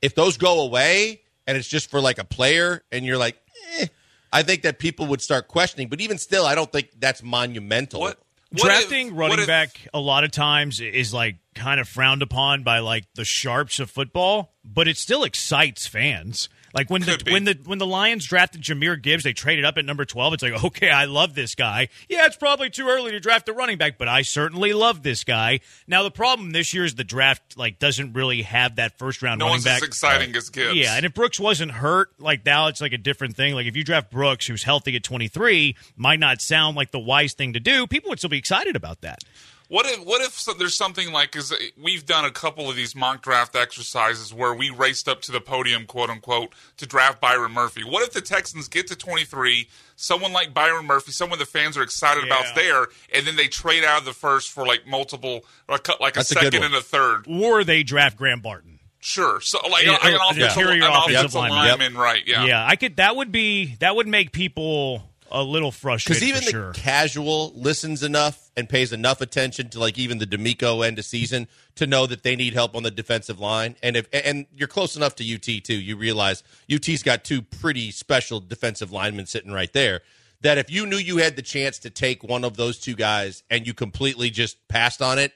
[0.00, 3.36] If those go away and it's just for like a player, and you're like,
[3.78, 3.86] eh,
[4.30, 5.88] I think that people would start questioning.
[5.88, 8.00] But even still, I don't think that's monumental.
[8.00, 8.18] what,
[8.50, 12.22] what Drafting if- running if- back a lot of times is like kind of frowned
[12.22, 16.48] upon by like the sharps of football, but it still excites fans.
[16.74, 17.32] Like when the be.
[17.32, 20.34] when the when the Lions drafted Jahmyr Gibbs, they traded up at number twelve.
[20.34, 21.88] It's like, okay, I love this guy.
[22.08, 25.24] Yeah, it's probably too early to draft a running back, but I certainly love this
[25.24, 25.60] guy.
[25.86, 29.38] Now the problem this year is the draft like doesn't really have that first round
[29.38, 29.82] No running one's back.
[29.82, 30.76] as exciting as Gibbs.
[30.76, 33.54] Yeah, and if Brooks wasn't hurt, like now it's like a different thing.
[33.54, 37.32] Like if you draft Brooks, who's healthy at 23, might not sound like the wise
[37.34, 37.86] thing to do.
[37.86, 39.20] People would still be excited about that.
[39.68, 42.94] What if what if so- there's something like because we've done a couple of these
[42.96, 47.52] mock draft exercises where we raced up to the podium, quote unquote, to draft Byron
[47.52, 47.82] Murphy.
[47.84, 51.82] What if the Texans get to 23, someone like Byron Murphy, someone the fans are
[51.82, 52.34] excited Yeah.
[52.34, 55.94] about's there, and then they trade out of the first for like multiple, like a,
[56.00, 56.64] like That's a second one.
[56.68, 57.26] and a third.
[57.28, 58.78] Or they draft Graham Barton.
[59.00, 61.58] Sure, so like, Yeah, like an offensive, interior an offensive offensive lineman.
[61.68, 62.22] lineman, right?
[62.26, 62.44] Yeah.
[62.46, 62.66] Yeah.
[62.66, 62.96] I could.
[62.96, 63.76] That would be.
[63.80, 66.20] That would make people a little frustrated.
[66.20, 66.72] Because even the sure.
[66.72, 71.48] casual listens enough and pays enough attention to like even the DeMeco end of season
[71.76, 73.76] to know that they need help on the defensive line.
[73.82, 77.90] And if and you're close enough to UT too, you realize UT's got two pretty
[77.90, 80.00] special defensive linemen sitting right there.
[80.40, 83.42] That if you knew you had the chance to take one of those two guys
[83.50, 85.32] and you completely just passed on it,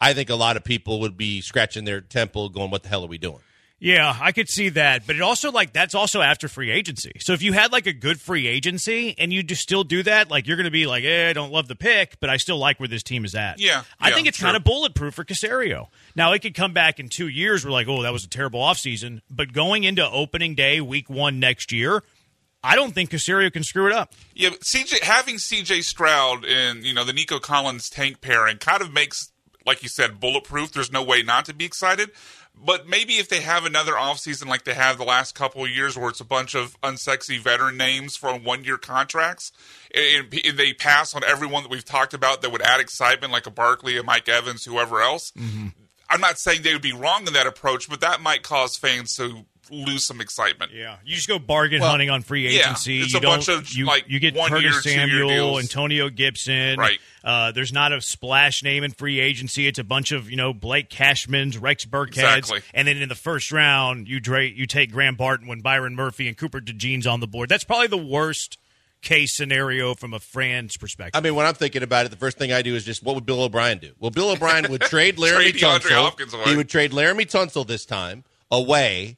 [0.00, 3.04] I think a lot of people would be scratching their temple, going, "What the hell
[3.04, 3.40] are we doing?"
[3.78, 7.12] Yeah, I could see that, but it also like that's also after free agency.
[7.18, 10.30] So if you had like a good free agency and you just still do that,
[10.30, 12.56] like you're going to be like, eh, I don't love the pick, but I still
[12.56, 13.60] like where this team is at.
[13.60, 14.46] Yeah, I yeah, think it's sure.
[14.46, 15.88] kind of bulletproof for Caserio.
[16.14, 17.66] Now it could come back in two years.
[17.66, 19.20] We're like, oh, that was a terrible offseason.
[19.30, 22.02] but going into opening day, week one next year,
[22.62, 24.14] I don't think Caserio can screw it up.
[24.34, 28.80] Yeah, but CJ having CJ Stroud and you know the Nico Collins tank pairing kind
[28.80, 29.32] of makes,
[29.66, 30.72] like you said, bulletproof.
[30.72, 32.10] There's no way not to be excited.
[32.62, 35.96] But maybe if they have another offseason like they have the last couple of years,
[35.96, 39.52] where it's a bunch of unsexy veteran names for one year contracts,
[39.94, 43.46] and, and they pass on everyone that we've talked about that would add excitement, like
[43.46, 45.32] a Barkley, a Mike Evans, whoever else.
[45.32, 45.68] Mm-hmm.
[46.08, 49.16] I'm not saying they would be wrong in that approach, but that might cause fans
[49.16, 50.72] to lose some excitement.
[50.74, 52.58] Yeah, you just go bargain hunting on free agency.
[52.58, 53.00] yeah, agency.
[53.00, 55.60] it's you a don't, bunch of, you, like, you get one Curtis year Samuel, deals.
[55.60, 56.78] Antonio Gibson.
[56.78, 56.98] Right.
[57.24, 59.66] Uh, there's not a splash name in free agency.
[59.66, 62.60] It's a bunch of you know Blake Cashmans, Rex Burkheads, Exactly.
[62.74, 66.28] and then in the first round you dra- you take Graham Barton when Byron Murphy
[66.28, 67.48] and Cooper DeJean's on the board.
[67.48, 68.58] That's probably the worst
[69.02, 71.16] case scenario from a fan's perspective.
[71.18, 73.14] I mean, when I'm thinking about it, the first thing I do is just what
[73.14, 73.92] would Bill O'Brien do?
[74.00, 75.90] Well, Bill O'Brien would trade Laremy Trade Tunsil.
[75.96, 76.44] Hopkins away.
[76.46, 79.16] He would trade Laremy Tunsil this time away,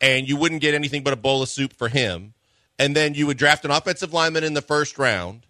[0.00, 2.34] and you wouldn't get anything but a bowl of soup for him.
[2.78, 5.44] And then you would draft an offensive lineman in the first round,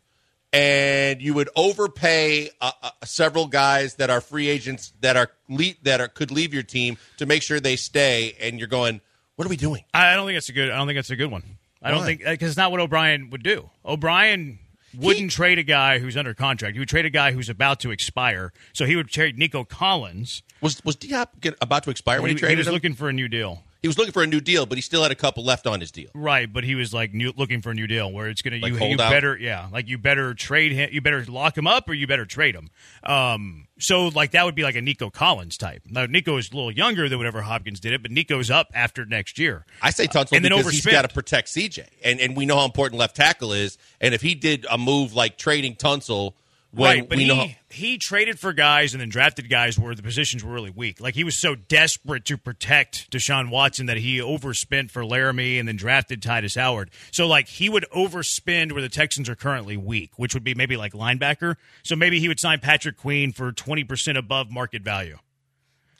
[0.52, 5.74] and you would overpay uh, uh, several guys that are free agents that are le-
[5.82, 8.34] that are could leave your team to make sure they stay.
[8.40, 9.02] And you're going,
[9.36, 9.84] what are we doing?
[9.92, 10.70] I don't think that's a good.
[10.70, 11.42] I don't think that's a good one.
[11.82, 13.70] I don't think because it's not what O'Brien would do.
[13.84, 14.58] O'Brien
[14.98, 16.74] wouldn't trade a guy who's under contract.
[16.74, 18.52] He would trade a guy who's about to expire.
[18.72, 20.42] So he would trade Nico Collins.
[20.60, 22.74] Was was D Hop about to expire when he, he, traded He was him?
[22.74, 23.62] looking for a new deal.
[23.80, 25.80] He was looking for a new deal, but he still had a couple left on
[25.80, 26.10] his deal.
[26.14, 28.72] Right, but he was like new, looking for a new deal where it's going Like
[28.72, 29.10] to you, hold you out?
[29.10, 32.26] better yeah like you better trade him you better lock him up or you better
[32.26, 32.70] trade him.
[33.04, 35.82] Um, so like that would be like a Nico Collins type.
[35.88, 39.04] Now Nico is a little younger than whatever Hopkins did it, but Nico's up after
[39.04, 39.64] next year.
[39.82, 42.56] I say Tunsil and then because he's got to protect CJ, and and we know
[42.56, 43.78] how important left tackle is.
[44.00, 46.32] And if he did a move like trading Tunsil,
[46.72, 50.44] right, but he know he traded for guys and then drafted guys where the positions
[50.44, 51.00] were really weak.
[51.00, 55.66] Like he was so desperate to protect Deshaun Watson that he overspent for Laremy and
[55.68, 56.90] then drafted Tytus Howard.
[57.10, 60.76] So like he would overspend where the Texans are currently weak, which would be maybe
[60.76, 61.56] like linebacker.
[61.82, 65.18] So maybe he would sign Patrick Queen for twenty percent above market value.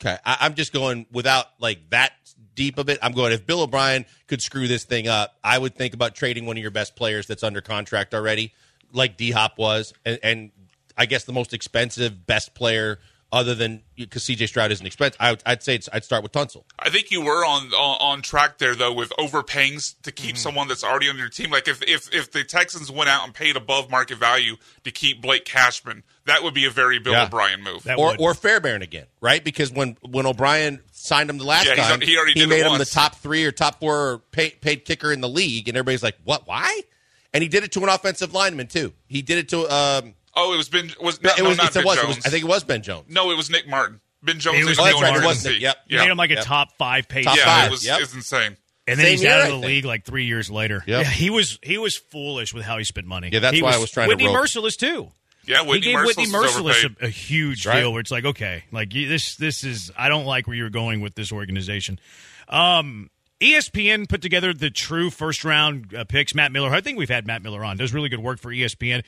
[0.01, 2.13] okay, I, I'm just going without like that
[2.55, 2.99] deep of it.
[3.01, 6.45] I'm going if Bill O'Brien could screw this thing up, I would think about trading
[6.45, 8.53] one of your best players that's under contract already.
[8.91, 10.51] like D Hop was, and, and
[10.99, 12.99] I guess the most expensive, best player
[13.31, 15.15] other than because CJ Stroud isn't expensive.
[15.19, 16.63] I, would- I'd say it's, I'd start with Tunsil.
[16.79, 20.67] I think you were on on, on track there though with overpaying to keep someone
[20.67, 21.51] that's already on your team.
[21.51, 25.21] Like if, if if the Texans went out and paid above market value to keep
[25.21, 27.25] Blake Cashman, that would be a very Bill Yeah.
[27.25, 27.83] O'Brien move.
[27.83, 28.19] That or would.
[28.19, 29.43] or Fairbairn again, right?
[29.43, 32.61] Because when when O'Brien signed him the last Yeah, time, he already did it made
[32.63, 32.89] him once.
[32.89, 36.17] the top three or top four paid, paid kicker in the league, and everybody's like,
[36.23, 36.47] "What?
[36.47, 36.81] Why?"
[37.31, 38.91] And he did it to an offensive lineman too.
[39.07, 40.15] He did it to um.
[40.39, 40.91] Oh, it was Ben.
[41.01, 42.15] Was no, it was, no, not it's- it Ben was, it Jones.
[42.17, 42.25] was.
[42.25, 43.05] I think it was Ben Jones.
[43.09, 43.99] no, it was Nick Martin.
[44.23, 45.49] Ben Jones It is was the Oh, that's right, it was emergency.
[45.51, 45.61] Nick.
[45.61, 45.77] Yep.
[45.87, 46.43] Yeah, made him like a Yep.
[46.43, 47.23] top five paid.
[47.23, 47.67] Top yeah, five.
[47.67, 48.01] it was Yep.
[48.01, 48.57] it's insane.
[48.87, 50.83] And then Same he's year, out of the league like three years later.
[50.87, 51.03] Yep.
[51.05, 53.29] Yeah, he was he was foolish with how he spent money.
[53.31, 55.11] Yeah, that's He why I was trying to Whitney Mercilus too.
[55.45, 57.79] Yeah, he Whitney gave Mercilus Whitney Mercilus a, a huge Right.
[57.81, 61.01] deal where it's like, okay, like this this is I don't like where you're going
[61.01, 61.99] with this organization.
[62.47, 63.09] Um,
[63.41, 66.35] ESPN put together the true first round uh, picks.
[66.35, 67.77] Matt Miller, I think we've had Matt Miller on.
[67.77, 69.03] Does really good work for ESPN.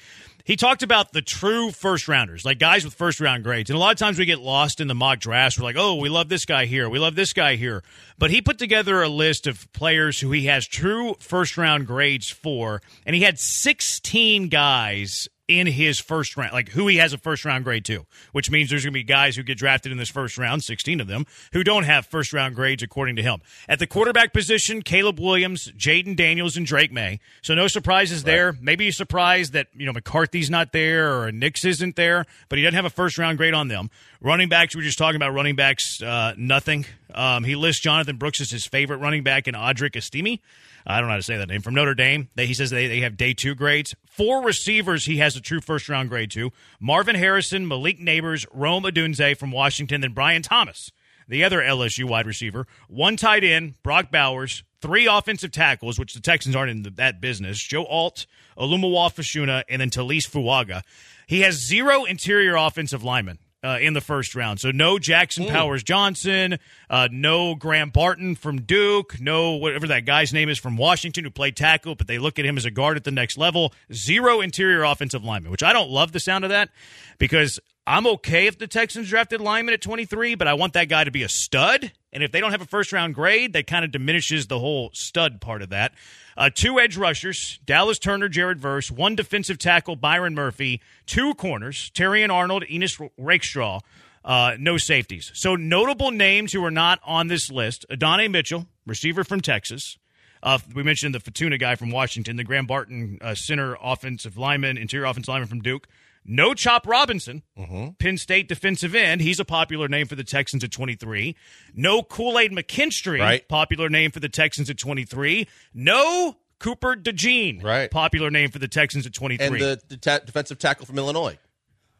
[0.46, 3.70] He talked about the true first rounders, like guys with first round grades.
[3.70, 5.60] And a lot of times we get lost in the mock drafts.
[5.60, 7.84] We're like, oh, we love this guy here, we love this guy here.
[8.18, 12.30] But he put together a list of players who he has true first round grades
[12.30, 17.18] for, and he had 16 guys in his first round, like who he has a
[17.18, 19.98] first round grade to, which means there's going to be guys who get drafted in
[19.98, 23.42] this first round, 16 of them, who don't have first round grades according to him.
[23.68, 27.20] At the quarterback position, Caleb Williams, Jayden Daniels, and Drake Maye.
[27.42, 28.56] So no surprises there.
[28.62, 32.64] Maybe you're surprised that, you know, McCarthy's not there or Nix isn't there, but he
[32.64, 33.90] doesn't have a first round grade on them.
[34.22, 36.86] Running backs, we were just talking about running backs, uh, nothing.
[37.14, 40.40] Um, he lists Jonathan Brooks as his favorite running back and Audric Estime.
[40.86, 42.30] I don't know how to say that name from Notre Dame.
[42.36, 43.96] They, he says they, they have day two grades.
[44.06, 48.84] Four receivers he has a true first round grade to Marvin Harrison, Malik Nabers, Rome
[48.84, 50.92] Odunze from Washington, then Brian Thomas,
[51.28, 52.66] the other LSU wide receiver.
[52.88, 54.64] One tight end, Brock Bowers.
[54.82, 57.62] Three offensive tackles, which the Texans aren't in the, that business.
[57.62, 58.26] Joe Alt,
[58.58, 60.82] Olumuyiwa Fashanu, and then Taliese Fuaga.
[61.28, 64.60] He has zero interior offensive linemen uh, in the first round.
[64.60, 66.58] So no Jackson Powers Johnson,
[66.90, 71.30] uh, no Graham Barton from Duke, no whatever that guy's name is from Washington who
[71.30, 73.74] played tackle, but they look at him as a guard at the next level.
[73.94, 76.70] Zero interior offensive lineman, which I don't love the sound of that
[77.18, 77.60] because
[77.92, 81.12] I'm okay if the Texans drafted lineman at 23, but I want that guy to
[81.12, 81.92] be a stud.
[82.14, 84.92] And if they don't have a first round grade, that kind of diminishes the whole
[84.94, 85.92] stud part of that.
[86.38, 91.92] Uh, two edge rushers, Dallas Turner, Jared Verse, one defensive tackle, Byron Murphy, two corners,
[91.94, 93.82] Terrion Arnold, Ennis Rakestraw,
[94.24, 95.30] uh, no safeties.
[95.34, 99.98] So notable names who are not on this list: Adonai Mitchell, receiver from Texas.
[100.42, 104.78] Uh, we mentioned the Fautanu guy from Washington, the Graham Barton uh, center offensive lineman,
[104.78, 105.90] interior offensive lineman from Duke.
[106.24, 107.90] No Chop Robinson, mm-hmm.
[108.00, 109.22] Penn State defensive end.
[109.22, 111.36] He's a popular name for the Texans at 23.
[111.74, 113.48] No Kool Aid McKinstry, Right.
[113.48, 115.48] popular name for the Texans at 23.
[115.74, 117.90] No Cooper DeJean, Right.
[117.90, 119.48] popular name for the Texans at 23.
[119.48, 121.38] And the, the ta- defensive tackle from Illinois.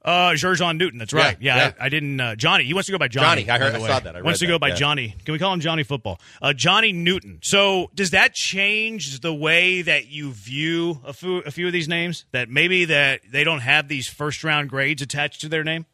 [0.04, 0.98] Uh, Jer'Zhan Newton.
[0.98, 1.38] That's right.
[1.40, 1.74] Yeah, Yeah, yeah.
[1.80, 2.20] I, I didn't.
[2.20, 2.64] Uh, Johnny.
[2.64, 3.44] He wants to go by Johnny.
[3.44, 4.16] Johnny, I heard- I saw that.
[4.16, 4.76] I wants to go that, by yeah.
[4.76, 5.16] Johnny.
[5.24, 6.20] Can we call him Johnny Football?
[6.42, 7.38] Uh, Johnny Newton.
[7.44, 11.88] So does that change the way that you view a few, a few of these
[11.88, 12.26] names?
[12.32, 15.86] That maybe that they don't have these first round grades attached to their name.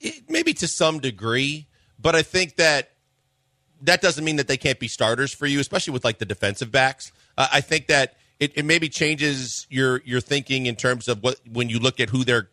[0.00, 1.66] It- maybe to some degree,
[2.00, 2.90] but I think that
[3.82, 6.72] that doesn't mean that they can't be starters for you, especially with like the defensive
[6.72, 7.12] backs.
[7.38, 11.40] Uh, I think that it, it maybe changes your your thinking in terms of what
[11.50, 12.48] when you look at who they're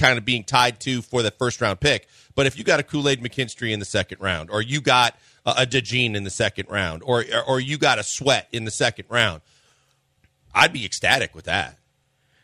[0.00, 2.08] kind of being tied to for the first round pick.
[2.34, 5.16] But if you got a Kool Aid McKinstry in the second round, or you got
[5.44, 9.04] a, DeJean in the second round, or or you got a Sweat in the second
[9.10, 9.42] round,
[10.54, 11.78] I'd be ecstatic with that.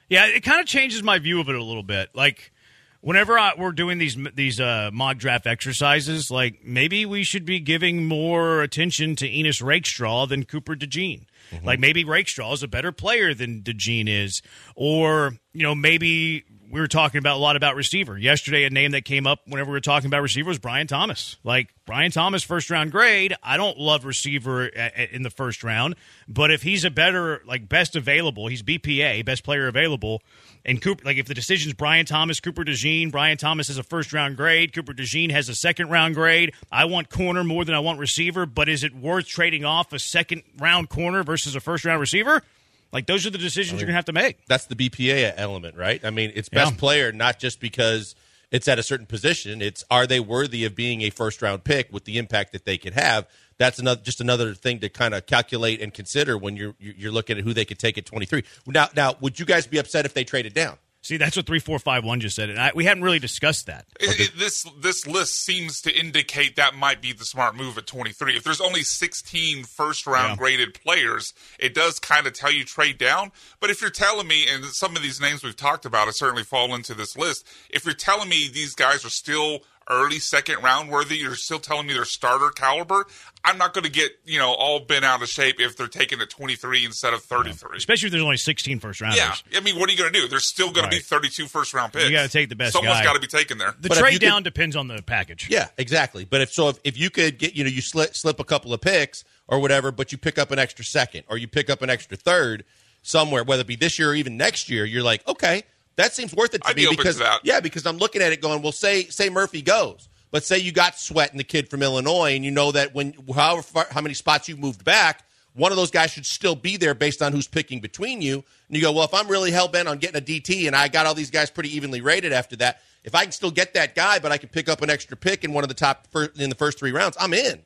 [0.09, 2.11] Yeah, it kind of changes my view of it a little bit.
[2.14, 2.53] Like
[3.01, 7.59] whenever I, we're doing these these uh, mock draft exercises, like maybe we should be
[7.59, 11.27] giving more attention to Ennis Rakestraw than Cooper DeJean.
[11.64, 14.42] Like maybe Rakestraw is a better player than DeJean is,
[14.75, 18.65] or you know maybe we were talking about a lot about receiver yesterday.
[18.65, 21.37] A name that came up whenever we were talking about receiver was Brian Thomas.
[21.45, 23.35] Like Brian Thomas, first round grade.
[23.43, 25.95] I don't love receiver a- a- in the first round,
[26.29, 30.23] but if he's a better like best available, he's BPA, best player available.
[30.65, 34.13] And Cooper, like if the decision's Brian Thomas, Cooper DeJean, Brian Thomas has a first
[34.13, 36.53] round grade, Cooper DeJean has a second round grade.
[36.73, 39.99] I want corner more than I want receiver, but is it worth trading off a
[39.99, 42.43] second round corner versus a first round receiver?
[42.92, 44.46] Like those are the decisions you're gonna have to make.
[44.46, 46.03] that's the BPA element, right?
[46.05, 46.79] I mean, it's best Yeah.
[46.79, 48.14] player not just because
[48.51, 49.61] it's at a certain position.
[49.61, 52.79] It's are they worthy of being a first round pick with the impact that they
[52.79, 53.27] could have.
[53.59, 57.12] That's another just another thing to kind of calculate and consider when you're you're you're
[57.12, 58.44] looking at who they could take at 23.
[58.66, 60.79] Now, now, would you guys be upset if they traded down?
[61.07, 63.66] See, that's what three four five one just said, and I, we hadn't really discussed
[63.66, 63.87] that.
[64.01, 67.87] It, it, this this list seems to indicate that might be the smart move at
[67.87, 68.37] 23.
[68.37, 70.37] If there's only 16 first round Yeah.
[70.37, 73.31] graded players, it does kind of tell you trade down.
[73.61, 76.42] But if you're telling me, and some of these names we've talked about have certainly
[76.42, 80.90] fall into this list, if you're telling me these guys are still early second round
[80.90, 83.07] worthy, you're still telling me they're starter caliber,
[83.44, 86.20] I'm not going to get you know all bent out of shape if they're taken
[86.20, 87.77] at 23 instead of 33.
[87.77, 89.18] Especially if there's only 16 first rounders.
[89.18, 90.29] Yeah, I mean, what are you going to do?
[90.29, 92.05] There's still going to be 32 first round picks.
[92.07, 93.05] You gotta take the best Someone's guy.
[93.05, 93.75] got to be taken there.
[93.81, 95.49] The But trade you could- down depends on the package.
[95.51, 96.25] Yeah, exactly.
[96.25, 98.72] But if so, if, if you could get, you know, you slip slip a couple
[98.75, 101.83] of picks or whatever, but you pick up an extra second or you pick up
[101.83, 102.64] an extra third
[103.03, 105.62] somewhere, whether it be this year or even next year, you're like, okay,
[105.97, 107.41] that seems worth it to I'd me be open to because that.
[107.43, 110.73] yeah, because I'm looking at it going, well, say say Murphy goes, but say you
[110.73, 114.01] got Sweat and the kid from Illinois, and you know that when however far, how
[114.01, 115.23] many spots you moved back.
[115.55, 118.45] One of those guys should still be there based on who's picking between you.
[118.69, 120.89] And you go, well, if I'm really hell bent on getting a DT and I
[120.89, 123.95] got all these guys pretty evenly rated after that, if I can still get that
[123.95, 126.51] guy, but I can pick up an extra pick in one of the top in
[126.51, 127.63] the first three rounds, I'm in.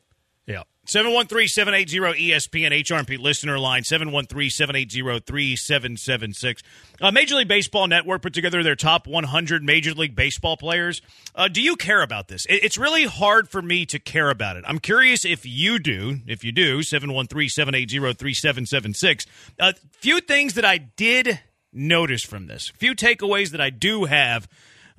[0.50, 0.62] Yeah.
[0.86, 6.62] 713-780-ESPN HRP listener line 713-780-3776.
[7.00, 11.00] Uh, Major League Baseball Network put together their top 100 Major League Baseball players.
[11.34, 12.44] Uh, do you care about this?
[12.46, 14.64] It- it's really hard for me to care about it.
[14.66, 16.20] I'm curious if you do.
[16.26, 19.26] If you do, 713-780-3776.
[19.58, 21.40] A few things that I did
[21.72, 22.72] notice from this.
[22.76, 24.48] Few takeaways that I do have.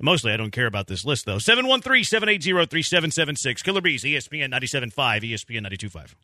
[0.04, 1.38] Mostly, I don't care about this list, though.
[1.38, 3.62] 713 780 3776.
[3.62, 6.14] Killer B's, ESPN 97.5, ESPN 92.5.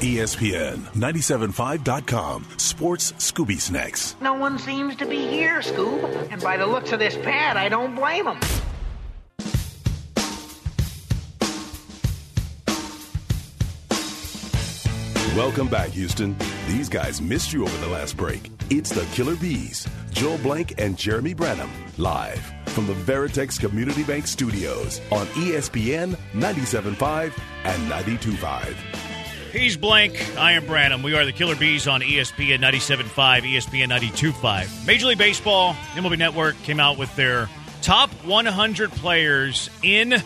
[0.00, 2.46] ESPN 975.com.
[2.58, 4.14] Sports Scooby Snacks.
[4.20, 6.30] No one seems to be here, Scoob.
[6.30, 8.38] And by the looks of this pad, I don't blame them.
[15.34, 16.36] Welcome back, Houston.
[16.66, 18.50] These guys missed you over the last break.
[18.70, 24.28] It's the Killer B's, Joel Blank and Jeremy Branham, live from the Veritex Community Bank
[24.28, 27.32] Studios on ESPN 97.5
[27.64, 28.76] and 92.5.
[29.50, 30.36] He's Blank.
[30.38, 31.02] I am Branham.
[31.02, 34.86] We are the Killer B's on ESPN 97.5, ESPN 92.5.
[34.86, 37.48] Major League Baseball, MLB Network came out with their
[37.82, 40.22] top 100 players in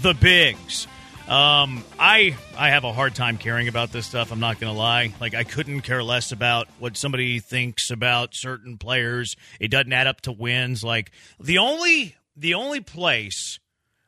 [0.00, 0.86] the bigs.
[1.28, 4.32] Um, I I have a hard time caring about this stuff.
[4.32, 5.14] I'm not going to lie.
[5.20, 9.36] Like I couldn't care less about what somebody thinks about certain players.
[9.60, 10.82] It doesn't add up to wins.
[10.82, 13.60] Like the only the only place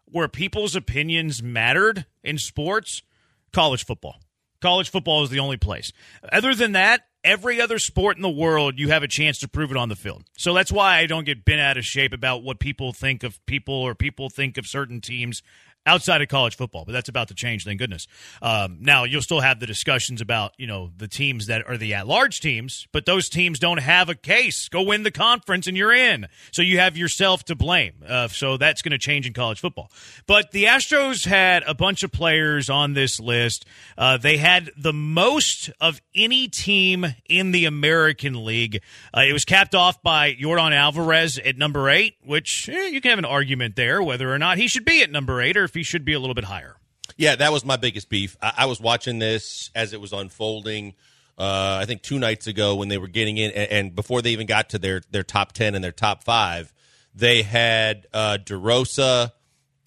[0.06, 3.02] where people's opinions mattered in sports,
[3.52, 4.16] college football.
[4.60, 5.92] College football is the only place.
[6.32, 9.70] Other than that, every other sport in the world, you have a chance to prove
[9.70, 10.24] it on the field.
[10.36, 13.44] So that's why I don't get bent out of shape about what people think of
[13.46, 15.42] people or people think of certain teams
[15.86, 16.84] outside of college football.
[16.84, 18.06] But that's about to change, thank goodness.
[18.42, 21.94] Um, now you'll still have the discussions about you know the teams that are the
[21.94, 24.68] at-large teams, but those teams don't have a case.
[24.68, 26.26] Go win the conference and you're in.
[26.52, 27.94] So you have yourself to blame.
[28.06, 29.90] Uh, so that's going to change in college football.
[30.26, 33.64] But the Astros had a bunch of players on this list.
[33.96, 38.82] Uh, they had the most of any team in the American League.
[39.16, 43.10] Uh, it was capped off by Yordan Alvarez at number eight, which eh, you can
[43.10, 45.74] have an argument there whether or not he should be at number eight or if
[45.74, 46.76] he should be a little bit higher.
[47.16, 48.36] Yeah, that was my biggest beef.
[48.40, 50.94] I, I was watching this as it was unfolding.
[51.36, 54.30] Uh, I think two nights ago when they were getting in, and, and before they
[54.30, 56.72] even got to their their top ten and their top five,
[57.14, 59.32] they had uh, DeRosa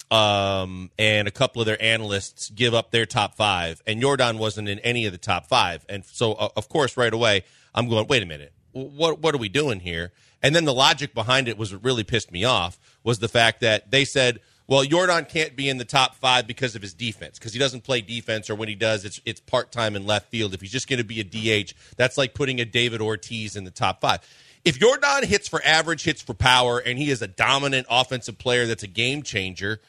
[0.10, 4.70] um, and a couple of their analysts give up their top five, and Jordan wasn't
[4.70, 5.86] in any of the top five.
[5.90, 7.44] And so, uh, of course, right away,
[7.76, 10.12] I'm going, wait a minute, what what are we doing here?
[10.42, 13.62] And then the logic behind it was what really pissed me off was the fact
[13.62, 17.40] that they said, well, Jordan can't be in the top five because of his defense,
[17.40, 20.30] because he doesn't play defense, or when he does, it's it's part time in left
[20.30, 20.54] field.
[20.54, 23.64] If he's just going to be a DH, that's like putting a David Ortiz in
[23.64, 24.20] the top five.
[24.66, 28.66] If Jordan hits for average, hits for power, and he is a dominant offensive player
[28.66, 29.80] that's a game changer,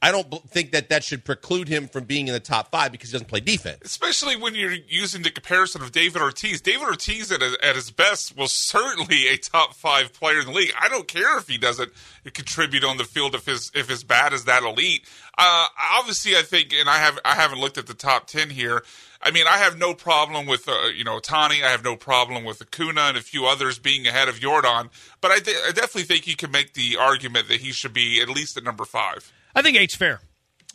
[0.00, 3.10] I don't think that that should preclude him from being in the top five because
[3.10, 3.78] he doesn't play defense.
[3.82, 6.60] especially when you're using the comparison of David Ortiz.
[6.60, 10.72] David Ortiz at, at his best was certainly a top five player in the league.
[10.80, 11.90] I don't care if he doesn't
[12.32, 15.04] contribute on the field if his if his bat is that elite.
[15.36, 18.84] Uh, obviously, I think, and I have I haven't looked at the top ten here.
[19.20, 21.64] I mean, I have no problem with uh, you know Tani.
[21.64, 24.90] I have no problem with Acuna and a few others being ahead of Jordan.
[25.20, 28.20] But I, th- I definitely think you can make the argument that he should be
[28.22, 29.32] at least at number five.
[29.54, 30.20] I think eight's fair.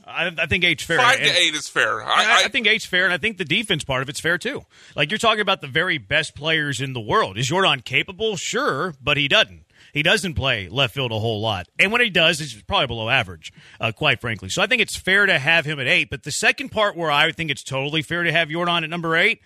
[0.05, 0.97] I, I think eight's fair.
[0.97, 2.03] Five And- to eight is fair.
[2.03, 4.19] I, I, I, I think eight's fair, and I think the defense part of it's
[4.19, 4.65] fair too.
[4.95, 7.37] Like you're talking about the very best players in the world.
[7.37, 8.35] Is Jordan capable?
[8.35, 9.63] Sure, but he doesn't.
[9.93, 13.09] He doesn't play left field a whole lot, and when he does, it's probably below
[13.09, 14.49] average, uh, quite frankly.
[14.49, 16.09] So I think it's fair to have him at eight.
[16.09, 19.15] But the second part, where I think it's totally fair to have Jordan at number
[19.15, 19.39] eight,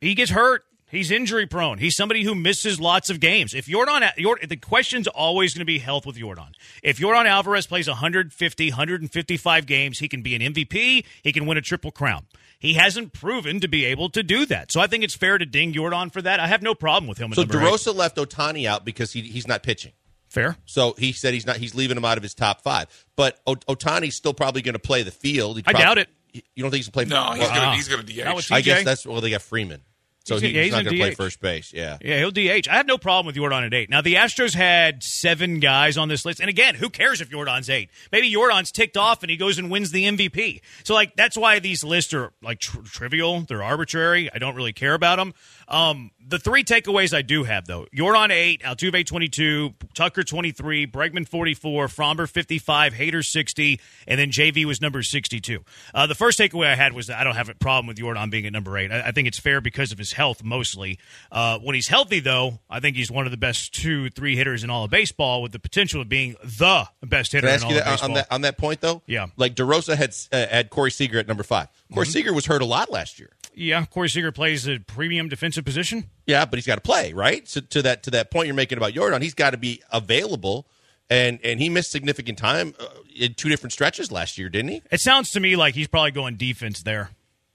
[0.00, 0.64] he gets hurt.
[0.92, 1.78] He's injury prone.
[1.78, 3.54] He's somebody who misses lots of games.
[3.54, 4.02] If Jordan,
[4.46, 6.54] the question's always going to be health with Jordan.
[6.82, 11.04] If Yordan Alvarez plays 150, 155 games, he can be an MVP.
[11.22, 12.26] He can win a triple crown.
[12.58, 14.70] He hasn't proven to be able to do that.
[14.70, 16.40] So I think it's fair to ding Jordan for that.
[16.40, 17.32] I have no problem with him.
[17.32, 19.92] So DeRosa left Ohtani out because he, he's not pitching.
[20.28, 20.56] Fair.
[20.66, 21.56] So he said he's not.
[21.56, 22.86] He's leaving him out of his top five.
[23.16, 25.60] But o- Ohtani's still probably going to play the field.
[25.66, 26.08] I doubt it.
[26.32, 27.18] You don't think he's going to play?
[27.18, 28.12] No, he's going he's going to
[28.46, 28.52] DH.
[28.52, 29.20] I guess that's well.
[29.22, 29.80] They got Freeman.
[30.24, 31.72] So he's, he, he's, he's not going to play first base.
[31.72, 31.98] Yeah.
[32.00, 32.68] Yeah, he'll DH.
[32.68, 33.90] I had no problem with Jordan at eight.
[33.90, 36.40] Now, the Astros had seven guys on this list.
[36.40, 37.90] And again, who cares if Jordan's eight?
[38.12, 40.60] Maybe Jordan's ticked off and he goes and wins the MVP.
[40.84, 43.40] So, like, that's why these lists are, like, tr- trivial.
[43.40, 44.30] They're arbitrary.
[44.32, 45.34] I don't really care about them.
[45.68, 51.28] Um, the three takeaways I do have, though Jordan 8, Altuve 22, Tucker 23, Bregman
[51.28, 55.64] 44, Framber 55, Hader 60, and then JV was number 62.
[55.94, 58.30] Uh, the first takeaway I had was that I don't have a problem with Jordan
[58.30, 58.92] being at number 8.
[58.92, 60.98] I, I think it's fair because of his health mostly.
[61.30, 64.64] Uh, when he's healthy, though, I think he's one of the best two, three hitters
[64.64, 67.76] in all of baseball with the potential of being the best hitter in all of
[67.76, 68.10] that, baseball.
[68.10, 69.02] On that, on that point, though?
[69.06, 69.26] Yeah.
[69.36, 72.12] Like DeRosa had, uh, had Corey Seager at number 5 Corey mm-hmm.
[72.12, 73.30] Seager was hurt a lot last year.
[73.54, 76.10] Yeah, Corey Seager plays a premium defensive position.
[76.26, 77.46] Yeah, but he's got to play, right?
[77.48, 80.66] So to that to that point you're making about Jordan, he's got to be available.
[81.10, 84.82] And and he missed significant time uh, in two different stretches last year, didn't he?
[84.90, 87.10] It sounds to me like he's probably going defense there.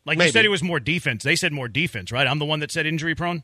[0.06, 0.28] Like Maybe.
[0.28, 1.24] you said, it was more defense.
[1.24, 2.28] They said more defense, right?
[2.28, 3.44] I'm the one that said injury prone.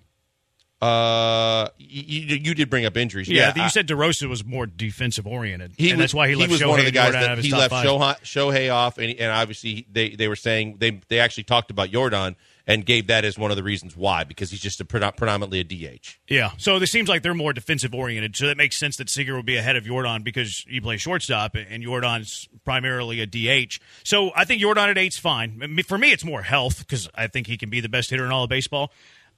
[0.84, 3.30] Uh, you, you did bring up injuries.
[3.30, 5.72] Yeah, yeah you said DeRosa was more defensive oriented.
[5.78, 7.38] He and was, that's why he, he left was Shohei one of the guys that
[7.38, 11.44] he left Shohei, Shohei off, and, and obviously they, they were saying they they actually
[11.44, 12.36] talked about Jordan
[12.68, 15.64] and gave that as one of the reasons why because he's just a predominantly a
[15.64, 16.18] DH.
[16.28, 18.36] Yeah, so it seems like they're more defensive oriented.
[18.36, 21.56] So that makes sense that Seager will be ahead of Jordan because he plays shortstop
[21.56, 23.80] and Jordan's primarily a DH.
[24.04, 25.82] So I think Jordan at eight's fine.
[25.88, 28.32] For me, it's more health because I think he can be the best hitter in
[28.32, 28.92] all of baseball.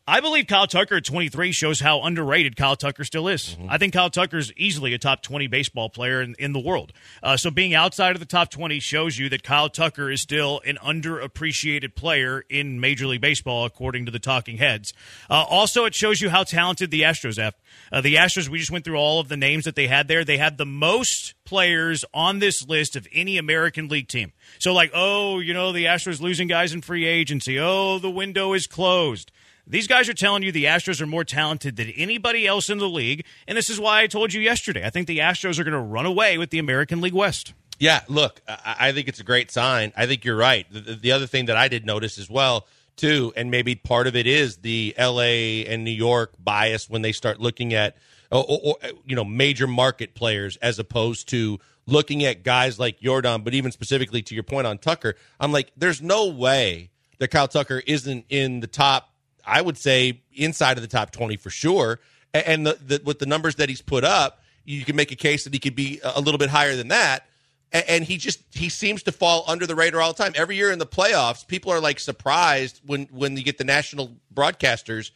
[0.08, 3.56] I believe Kyle Tucker at 23 shows how underrated Kyle Tucker still is.
[3.56, 3.72] Mm-hmm.
[3.72, 6.94] I think Kyle Tucker is easily a top 20 baseball player in, in the world.
[7.24, 10.62] Uh, so being outside of the top 20 shows you that Kyle Tucker is still
[10.64, 14.94] an underappreciated player in Major League Baseball, according to the talking heads.
[15.28, 17.56] Uh, also, it shows you how talented the Astros have.
[17.92, 20.24] Uh, the Astros, we just went through all of the names that they had there.
[20.24, 24.34] They had the most players on this list of any American League team.
[24.60, 27.60] So, like, oh, you know, the Astros losing guys in free agency.
[27.60, 29.32] Oh, the window is closed.
[29.68, 32.88] These guys are telling you the Astros are more talented than anybody else in the
[32.88, 34.86] league, and this is why I told you yesterday.
[34.86, 37.54] I think the Astros are going to run away with the American League West.
[37.80, 39.92] Yeah, look, I think it's a great sign.
[39.98, 40.66] I think you're right.
[40.72, 44.16] The, the other thing that I did notice as well, too, and maybe part of
[44.16, 45.66] it is the L.A.
[45.66, 47.98] and New York bias when they start looking at,
[48.32, 53.42] or, or, you know, major market players as opposed to looking at guys like Jordan,
[53.42, 57.48] but even specifically to your point on Tucker, I'm like, there's no way that Kyle
[57.48, 59.10] Tucker isn't in the top
[59.46, 62.00] I would say inside of the top 20 for sure.
[62.34, 65.44] And the, the, with the numbers that he's put up, you can make a case
[65.46, 67.26] that he could be a little bit higher than that.
[67.72, 70.32] And he just he seems to fall under the radar all the time.
[70.36, 74.16] Every year in the playoffs, people are like surprised when when you get the national
[74.34, 75.12] broadcasters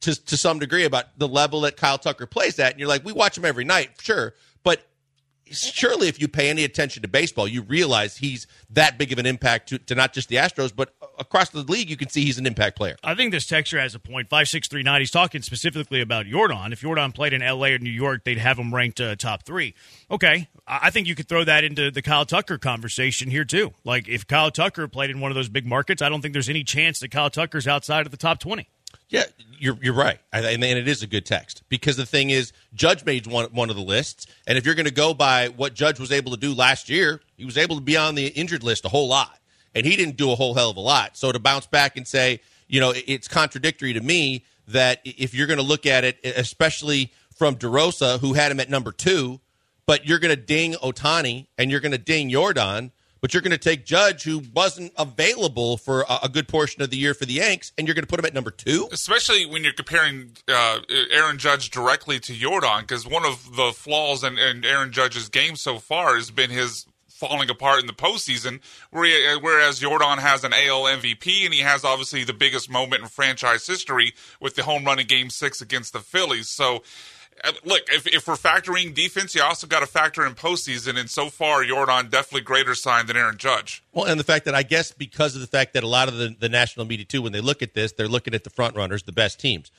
[0.00, 2.72] to to some degree about the level that Kyle Tucker plays at.
[2.72, 4.82] And you're like, we watch him every night, sure, but
[5.50, 9.26] surely if you pay any attention to baseball, you realize he's that big of an
[9.26, 12.38] impact to, to not just the Astros, but across the league, you can see he's
[12.38, 12.96] an impact player.
[13.04, 14.28] I think this texture has a point.
[14.28, 15.00] Five six three nine.
[15.00, 16.72] He's talking specifically about Jordan.
[16.72, 17.74] If Jordan played in L.A.
[17.74, 19.74] or New York, they'd have him ranked uh, top three.
[20.10, 23.72] Okay, I think you could throw that into the Kyle Tucker conversation here too.
[23.84, 26.48] Like if Kyle Tucker played in one of those big markets, I don't think there's
[26.48, 28.68] any chance that Kyle Tucker's outside of the top twenty.
[29.08, 29.24] Yeah,
[29.58, 31.62] you're you're right, and it is a good text.
[31.68, 34.86] Because the thing is, Judge made one one of the lists, and if you're going
[34.86, 37.82] to go by what Judge was able to do last year, he was able to
[37.82, 39.38] be on the injured list a whole lot,
[39.74, 41.16] and he didn't do a whole hell of a lot.
[41.16, 45.46] So to bounce back and say, you know, it's contradictory to me that if you're
[45.46, 49.40] going to look at it, especially from DeRosa, who had him at number two,
[49.86, 52.90] but you're going to ding Ohtani and you're going to ding Jordan
[53.26, 56.90] but you're going to take Judge, who wasn't available for a, a, good portion of
[56.90, 58.88] the year for the Yanks, and you're going to put him at number two.
[58.92, 60.78] Especially when you're comparing uh,
[61.10, 65.56] Aaron Judge directly to Jordan, because one of the flaws in, in, Aaron Judge's game
[65.56, 68.60] so far has been his falling apart in the postseason.
[68.92, 73.66] Whereas Jordan has an AL MVP, and he has obviously the biggest moment in franchise
[73.66, 76.48] history with the home run in Game Six against the Phillies.
[76.48, 76.80] So uh,
[77.44, 80.98] Uh, look, if, if we're factoring defense, you also got to factor in postseason.
[80.98, 83.82] And so far, Jordan definitely greater sign than Aaron Judge.
[83.92, 86.16] Well, and the fact that I guess because of the fact that a lot of
[86.16, 88.76] the, the national media too, when they look at this, they're looking at the front
[88.76, 89.70] runners, the best teams.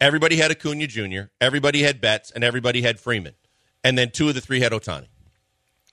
[0.00, 3.34] Everybody had Acuna Jr., everybody had Betts, and everybody had Freeman,
[3.84, 5.08] and then two of the three had Ohtani.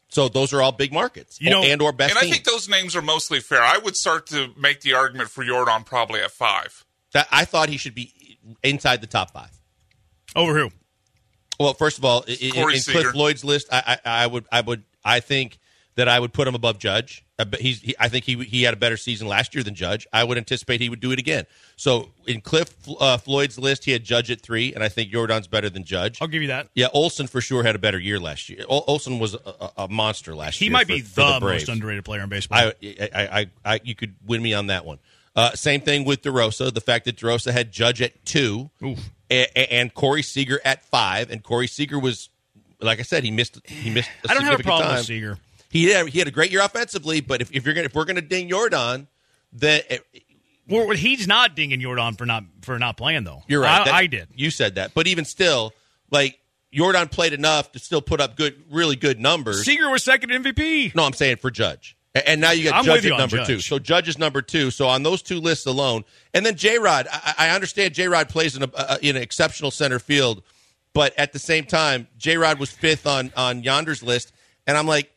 [0.10, 2.12] So those are all big markets, you know, and or best.
[2.12, 2.36] And I teams.
[2.36, 3.62] think those names are mostly fair.
[3.62, 6.86] I would start to make the argument for Jordan probably at five.
[7.12, 9.52] That I thought he should be inside the top five.
[10.36, 10.70] Over who?
[11.60, 13.12] Well, first of all, i- i- in Cliff Seager.
[13.12, 15.58] Floyd's list, I, I, I would, I would, I think
[15.96, 17.24] that I would put him above Judge.
[17.40, 20.06] Uh, He's, he, I think he he had a better season last year than Judge.
[20.14, 21.46] I would anticipate he would do it again.
[21.76, 25.48] So in Cliff uh, Floyd's list, he had Judge at three, and I think Jordan's
[25.48, 26.20] better than Judge.
[26.22, 26.70] I'll give you that.
[26.76, 28.64] Yeah, Olson for sure had a better year last year.
[28.70, 30.70] Ol- Olson was a, a, a monster last He year.
[30.70, 31.68] He might for- be for the, Braves.
[31.68, 32.58] most underrated player in baseball.
[32.60, 35.00] I, I, I, I, you could win me on that one.
[35.36, 36.74] Uh, same thing with DeRosa.
[36.74, 38.96] The fact that DeRosa had Judge at two, a-
[39.30, 42.30] and Corey Seager at five, and Corey Seager was,
[42.82, 43.60] like I said, he missed.
[43.68, 44.10] He missed.
[44.28, 45.38] I I don't have a problem with Seager.
[45.70, 48.06] He had, he had a great year offensively, but if, if you're gonna if we're
[48.06, 49.08] gonna ding Jordan,
[49.52, 49.98] then eh,
[50.70, 53.44] Well, he's not dinging Jordan for not for not playing though.
[53.50, 53.82] you're right.
[53.82, 54.30] I, That- I did.
[54.34, 55.74] You said that, but even still,
[56.10, 56.40] like
[56.72, 59.66] Jordan played enough to still put up good, really good numbers.
[59.66, 60.96] Seager was second MVP.
[60.96, 61.97] No, I'm saying for Judge.
[62.26, 63.48] And now you got I'm Judge you at number Judge.
[63.48, 63.60] two.
[63.60, 64.72] So Judge is number two.
[64.72, 66.04] So on those two lists alone,
[66.34, 69.22] and then J Rod, I, I understand J Rod plays in a uh, in an
[69.22, 70.42] exceptional center field,
[70.94, 74.32] but at the same time, J Rod was fifth on on Yonder's list,
[74.66, 75.12] and I'm like,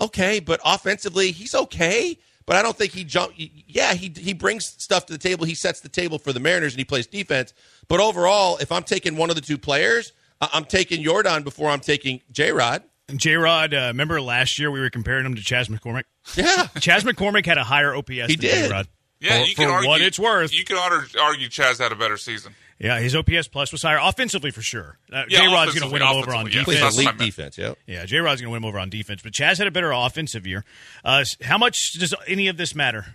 [0.00, 2.18] okay, but offensively he's okay.
[2.44, 3.32] But I don't think he jump.
[3.36, 5.44] Yeah, he he brings stuff to the table.
[5.44, 7.54] He sets the table for the Mariners and he plays defense.
[7.88, 11.80] But overall, if I'm taking one of the two players, I'm taking Jordan before I'm
[11.80, 12.82] taking J Rod.
[13.18, 16.04] J Rod, uh, remember last year we were comparing him to Chas McCormick?
[16.36, 18.40] Yeah, Chas McCormick had a higher OPS than did.
[18.40, 18.88] J Rod.
[19.20, 20.52] Yeah, for, you can for argue, what it's worth.
[20.52, 22.54] You can argue, argue Chas had a better season.
[22.80, 24.98] yeah, his OPS plus was higher offensively for sure.
[25.12, 26.80] Uh, Yeah, J Rod's going to win him over on offensively, yeah.
[26.80, 26.96] defense.
[26.96, 27.58] That's what I elite defense.
[27.58, 27.74] Yeah.
[27.86, 29.92] Yeah, J Rod's going to win him over on defense, but Chas had a better
[29.92, 30.64] offensive year.
[31.04, 33.14] Uh, how much does any of this matter?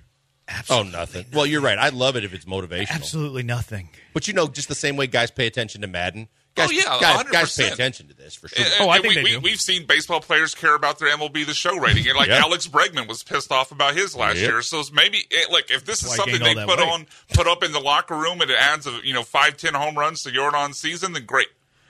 [0.70, 1.26] Oh, nothing.
[1.34, 1.78] Well, you're right.
[1.78, 2.92] I love it if it's motivational.
[2.92, 3.90] Absolutely nothing.
[4.14, 6.30] But you know, just the same way guys pay attention to Madden.
[6.58, 7.74] Guys, Oh, yeah, guys, guys pay 100%.
[7.74, 8.66] attention to this for sure.
[8.66, 9.40] And- Oh, I and think we, they do.
[9.40, 12.06] we, We've seen baseball players care about their MLB The Show rating.
[12.08, 12.40] And like Yeah.
[12.40, 14.50] Alex Bregman was pissed off about his last Yep.
[14.50, 14.62] year.
[14.62, 16.90] So maybe eh, it, like if this is why something they put weight.
[16.90, 19.74] on, put up in the locker room, and it adds a you know five ten
[19.76, 21.48] home runs to Jordan's season, then great.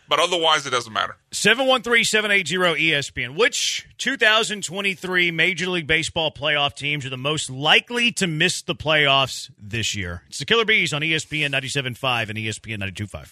[0.10, 1.18] But otherwise, it doesn't matter.
[1.34, 3.36] 713-780-ESPN.
[3.36, 9.50] Which 2023 Major League Baseball playoff teams are the most likely to miss the playoffs
[9.62, 10.24] this year?
[10.30, 13.32] It's the Killer B's on ESPN 97.5 and ESPN 92.5.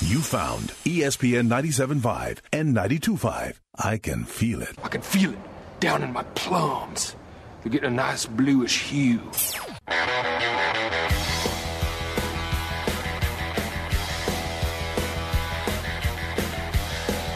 [0.00, 3.54] You found ESPN 97.5 and 92.5.
[3.76, 4.76] I can feel it.
[4.82, 5.38] I can feel it
[5.80, 7.14] down in my plums.
[7.62, 9.20] They're getting a nice bluish hue.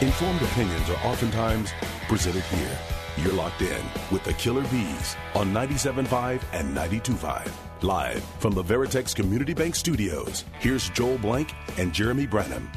[0.00, 1.72] Informed opinions are oftentimes
[2.08, 2.78] presented here.
[3.16, 7.67] You're locked in with the Killer B's on 97.5 and 92.5.
[7.82, 12.68] Live from the Veritex Community Bank Studios, here's Joel Blank and Jeremy Branham.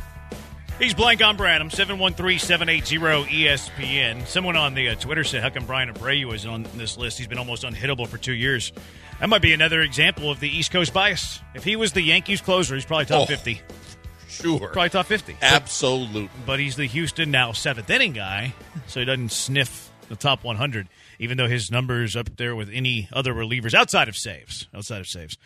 [0.79, 4.25] He's blank on Branham, 713-780-ESPN.
[4.27, 7.17] Someone on the uh, Twitter said, how come Bryan Abreu is on this list?
[7.19, 8.71] He's been almost unhittable for two years.
[9.19, 11.39] That might be another example of the East Coast bias.
[11.53, 13.25] If he was the Yankees closer, he's probably top Oh.
[13.25, 13.61] 50.
[14.27, 14.69] Sure.
[14.69, 15.35] Probably top 50.
[15.41, 16.29] Absolutely.
[16.45, 18.53] but he's the Houston now seventh inning guy,
[18.87, 20.87] so he doesn't sniff the top 100,
[21.21, 24.67] even though his numbers up there with any other relievers outside of saves.
[24.73, 25.37] Outside of saves.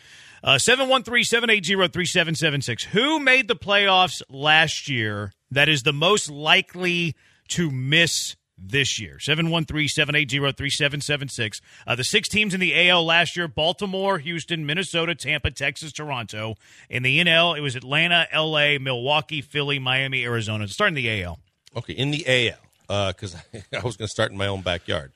[0.42, 2.84] Uh, 713 780 3776.
[2.84, 7.14] Who made the playoffs last year that is the most likely
[7.48, 9.18] to miss this year?
[9.20, 11.60] 713 780 3776.
[11.86, 16.54] Uh, The six teams in the AL last year Baltimore, Houston, Minnesota, Tampa, Texas, Toronto.
[16.88, 20.68] In the NL, it was Atlanta, LA, Milwaukee, Philly, Miami, Arizona.
[20.68, 21.38] Starting the AL.
[21.76, 25.12] Okay, in the AL, because I was going to start in my own backyard.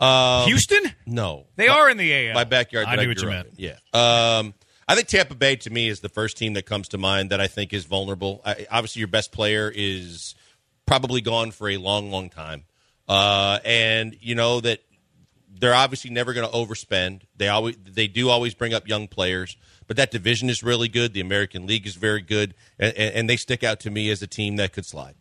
[0.00, 0.92] Um, Houston?
[1.06, 1.46] No.
[1.56, 2.34] They are in the AL.
[2.34, 2.86] My backyard.
[2.88, 3.48] I knew what you meant.
[3.48, 3.54] in.
[3.56, 3.76] Yeah.
[3.92, 4.54] Um,
[4.86, 7.40] I think Tampa Bay to me is the first team that comes to mind that
[7.40, 8.42] I think is vulnerable.
[8.44, 10.34] I, obviously, your best player is
[10.86, 12.64] probably gone for a long, long time,
[13.08, 14.80] uh, and you know that
[15.48, 17.22] they're obviously never going to overspend.
[17.36, 21.14] They always they do always bring up young players, but that division is really good.
[21.14, 24.26] The American League is very good, and, and they stick out to me as a
[24.26, 25.14] team that could slide.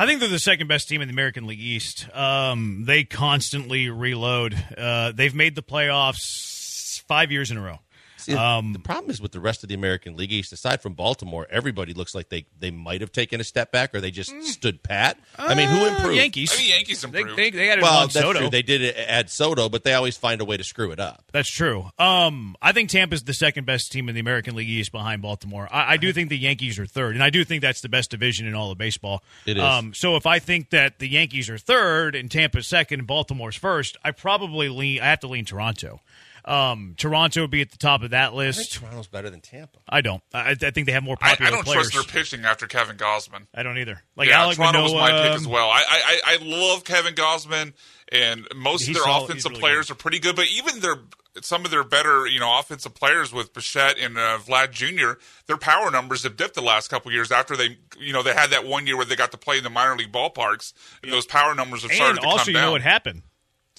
[0.00, 2.08] I think they're the second best team in the American League East.
[2.16, 4.56] Um, they constantly reload.
[4.74, 7.80] Uh, they've made the playoffs five years in a row.
[8.20, 10.94] See, Um, the problem is with the rest of the American League East, aside from
[10.94, 14.30] Baltimore, everybody looks like they, they might have taken a step back or they just
[14.44, 15.18] stood pat.
[15.38, 16.16] I mean, who Uh, improved?
[16.16, 16.52] Yankees.
[16.54, 17.38] I mean, Yankees They, improved.
[17.38, 18.38] they, they added Well, that's Soto.
[18.40, 18.50] true.
[18.50, 21.24] They did add Soto, but they always find a way to screw it up.
[21.32, 21.90] That's true.
[21.98, 25.68] Um, I think Tampa's the second best team in the American League East behind Baltimore.
[25.72, 28.10] I, I do think the Yankees are third, and I do think that's the best
[28.10, 29.22] division in all of baseball.
[29.46, 29.62] It is.
[29.62, 33.56] Um, so if I think that the Yankees are third and Tampa's second and Baltimore's
[33.56, 35.00] first, I probably lean.
[35.00, 36.00] I have to lean Toronto.
[36.44, 38.72] Um, Toronto would be at the top of that I think list.
[38.74, 39.78] Toronto's better than Tampa.
[39.88, 40.22] I don't.
[40.32, 41.90] I, I think they have more I, popular I don't players.
[41.90, 43.46] trust their pitching after Kevin Gausman.
[43.54, 44.02] I don't either.
[44.16, 45.68] Like yeah, Alec Toronto was my pick as well.
[45.68, 47.72] I, I I I love Kevin Gausman,
[48.10, 49.24] and most of their solid.
[49.24, 49.92] offensive really players good.
[49.92, 50.36] are pretty good.
[50.36, 50.96] But even their
[51.42, 55.56] some of their better, you know, offensive players with Bichette and uh, Vlad Jr., their
[55.56, 58.66] power numbers have dipped the last couple years after they, you know, they had that
[58.66, 60.72] one year where they got to play in the minor league ballparks,
[61.02, 63.22] and those power numbers have started And to also, come you know what happened?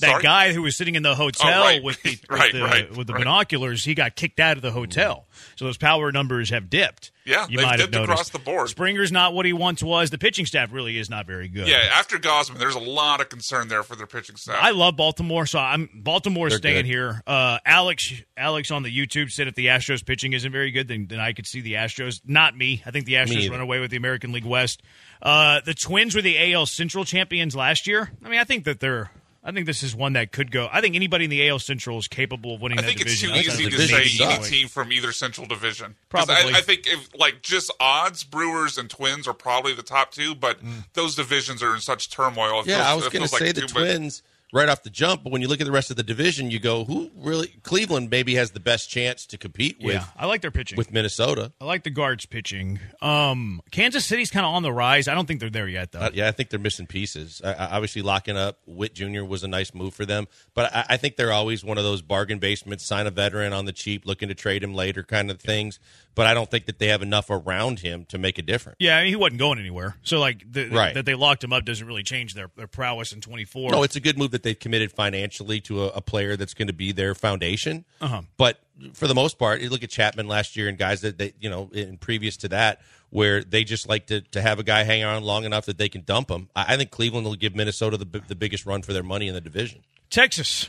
[0.01, 0.23] That Sorry?
[0.23, 1.81] guy who was sitting in the hotel Oh, right.
[1.83, 3.19] with the, Right, with the, right, with the right.
[3.19, 5.25] binoculars, he got kicked out of the hotel.
[5.55, 7.11] So those power numbers have dipped.
[7.23, 8.11] Yeah, you they've might have dipped noticed.
[8.11, 8.67] across the board.
[8.69, 10.09] Springer's not what he once was.
[10.09, 11.67] The pitching staff really is not very good.
[11.67, 14.57] Yeah, after Gausman, there's a lot of concern there for their pitching staff.
[14.59, 16.85] I love Baltimore, so I'm Baltimore They're staying good.
[16.87, 17.21] here.
[17.27, 21.05] Uh, Alex Alex on the YouTube said if the Astros pitching isn't very good, then,
[21.07, 22.21] then I could see the Astros.
[22.25, 22.81] Not me.
[22.87, 24.81] I think the Astros run away with the American League West.
[25.21, 28.11] Uh, the Twins were the AL Central champions last year.
[28.25, 29.11] I mean, I think that they're.
[29.43, 30.69] I think this is one that could go.
[30.71, 33.19] I think anybody in the AL Central is capable of winning I that think it's
[33.19, 33.29] division.
[33.29, 35.95] too outside easy to say any team from either Central Division.
[36.09, 36.53] 'Cause Probably.
[36.53, 40.35] I, I think if like just odds, Brewers and Twins are probably the top two,
[40.35, 40.85] but mm.
[40.93, 42.59] those divisions are in such turmoil.
[42.61, 44.23] It Yeah, feels- I was going to feels like say the too much- Twins
[44.53, 46.59] right off the jump, but when you look at the rest of the division, you
[46.59, 47.47] go, who really?
[47.63, 50.77] Cleveland maybe has the best chance to compete with Yeah, I like their pitching.
[50.77, 51.51] with Minnesota.
[51.61, 52.79] I like the guards pitching.
[53.01, 55.07] Um, Kansas City's kind of on the rise.
[55.07, 55.99] I don't think they're there yet, though.
[55.99, 57.41] Uh, yeah, I think they're missing pieces.
[57.43, 59.23] I, I, obviously, locking up Witt Jr.
[59.23, 62.01] was a nice move for them, but I, I think they're always one of those
[62.01, 65.39] bargain basements, sign a veteran on the cheap, looking to trade him later kind of
[65.39, 65.79] things.
[66.13, 68.75] But I don't think that they have enough around him to make a difference.
[68.79, 69.95] Yeah, I mean, he wasn't going anywhere.
[70.03, 70.93] So, like, the, Right.
[70.93, 73.71] that they locked him up doesn't really change their, their prowess in 24.
[73.71, 76.67] No, it's a good move that they've committed financially to a, a player that's going
[76.67, 77.85] to be their foundation.
[78.01, 78.23] Uh-huh.
[78.35, 78.59] But
[78.93, 81.49] for the most part, you look at Chapman last year and guys that they, you
[81.49, 85.03] know, in previous to that, where they just like to, to have a guy hang
[85.03, 86.49] on long enough that they can dump him.
[86.55, 89.33] I, I think Cleveland will give Minnesota the, the biggest run for their money in
[89.33, 89.83] the division.
[90.09, 90.67] Texas.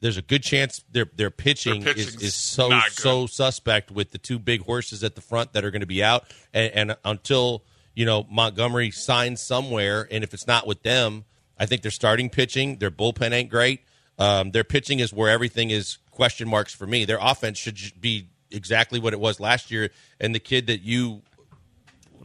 [0.00, 4.18] There's a good chance their their pitching, Their is, is so so suspect with the
[4.18, 6.24] two big horses at the front that are going to be out,
[6.54, 11.24] and, and until you know Montgomery signs somewhere, and if it's not with them,
[11.58, 13.80] I think they're starting pitching, their bullpen ain't great.
[14.20, 17.04] Um, their pitching is where everything is question marks for me.
[17.04, 19.90] Their offense should be exactly what it was last year,
[20.20, 21.22] and the kid that you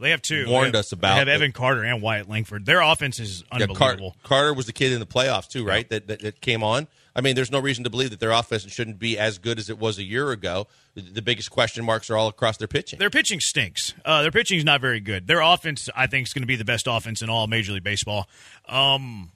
[0.00, 0.46] They have two.
[0.48, 1.28] Warned have- us about They have.
[1.28, 2.66] Evan Carter and Wyatt Langford.
[2.66, 4.16] Their offense is Yeah, Car- unbelievable.
[4.22, 5.88] Carter was the kid in the playoffs too, right?
[5.88, 6.86] That, that that came on.
[7.16, 9.70] I mean, there's no reason to believe that their offense shouldn't be as good as
[9.70, 10.66] it was a year ago.
[10.94, 12.98] The, the biggest question marks are all across their pitching.
[12.98, 13.94] Their pitching stinks.
[14.04, 15.26] Uh, their pitching is not very good.
[15.26, 17.84] Their offense, I think, is going to be the best offense in all Major League
[17.84, 18.28] Baseball.
[18.68, 19.30] Um,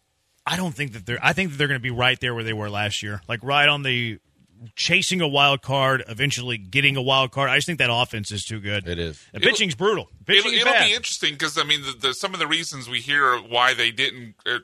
[0.44, 1.18] I don't think that they're.
[1.22, 3.40] I think that they're going to be right there where they were last year, like
[3.42, 4.18] right on the
[4.74, 7.50] chasing a wild card, eventually getting a wild card.
[7.50, 8.88] I just think that offense is too good.
[8.88, 9.24] It is.
[9.32, 10.10] The pitching's brutal.
[10.26, 10.86] Pitching It'll, is it'll bad.
[10.88, 13.90] be interesting because I mean, the, the, some of the reasons we hear why they
[13.90, 14.58] didn't uh,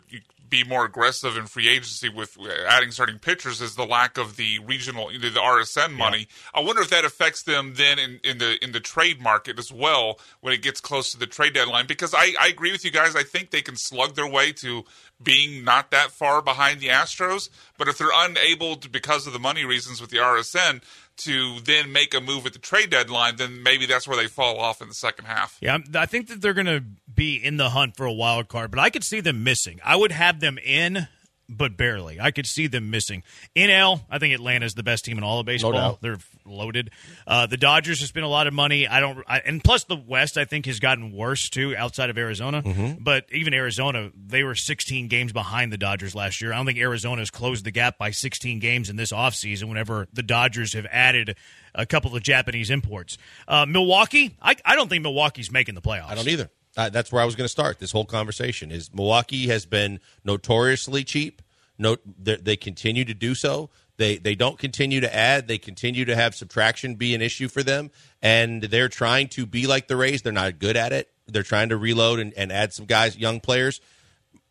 [0.49, 4.36] be more aggressive in free agency with uh, adding starting pitchers is the lack of
[4.36, 6.28] the regional, the RSN money.
[6.53, 9.72] I wonder if that affects them then in, in the in the trade market as
[9.72, 11.86] well when it gets close to the trade deadline.
[11.86, 13.16] Because I, I agree with you guys.
[13.16, 14.84] I think they can slug their way to
[15.22, 17.49] being not that far behind the Astros.
[17.78, 20.82] But if they're unable to, because of the money reasons with the RSN,
[21.16, 24.59] to then make a move at the trade deadline, then maybe that's where they fall
[24.59, 25.59] off in the second half.
[25.61, 26.82] Yeah, I think that they're going to
[27.14, 29.80] be in the hunt for a wild card, but I could see them missing.
[29.84, 31.08] I would have them in,
[31.48, 32.18] but barely.
[32.20, 33.22] I could see them missing.
[33.54, 35.72] NL, I think Atlanta's the best team in all of baseball.
[35.72, 36.00] doubt.
[36.00, 36.90] They're loaded.
[37.26, 38.88] Uh, the Dodgers have spent a lot of money.
[38.88, 42.16] I don't, I, and plus the West, I think has gotten worse too outside of
[42.18, 42.62] Arizona.
[42.98, 46.52] But even Arizona, they were 16 games behind the Dodgers last year.
[46.52, 49.68] I don't think Arizona has closed the gap by 16 games in this offseason.
[49.68, 51.36] Whenever the Dodgers have added
[51.74, 56.08] a couple of Japanese imports, uh, Milwaukee, I, I don't think Milwaukee's making the playoffs.
[56.08, 56.50] I don't either.
[56.76, 58.70] Uh, that's where I was going to start this whole conversation.
[58.70, 61.40] Is Milwaukee has been notoriously cheap.
[61.78, 63.70] No, they continue to do so.
[63.96, 65.46] They they don't continue to add.
[65.48, 67.90] They continue to have subtraction be an issue for them,
[68.22, 70.22] and they're trying to be like the Rays.
[70.22, 71.10] They're not good at it.
[71.26, 73.80] They're trying to reload and, and add some guys, young players.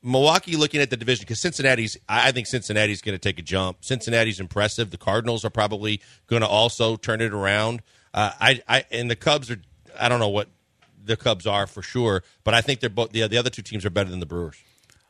[0.02, 1.98] Milwaukee looking at the division because Cincinnati's.
[2.08, 3.84] I I think Cincinnati's going to take a jump.
[3.84, 4.92] Cincinnati's impressive.
[4.92, 7.82] The Cardinals are probably going to also turn it around.
[8.14, 9.62] Uh, I, I and the Cubs are.
[10.00, 10.50] I don't know what
[11.04, 13.12] the Cubs are for sure, but I think they're both.
[13.12, 14.58] The, the other two teams are better than the Brewers.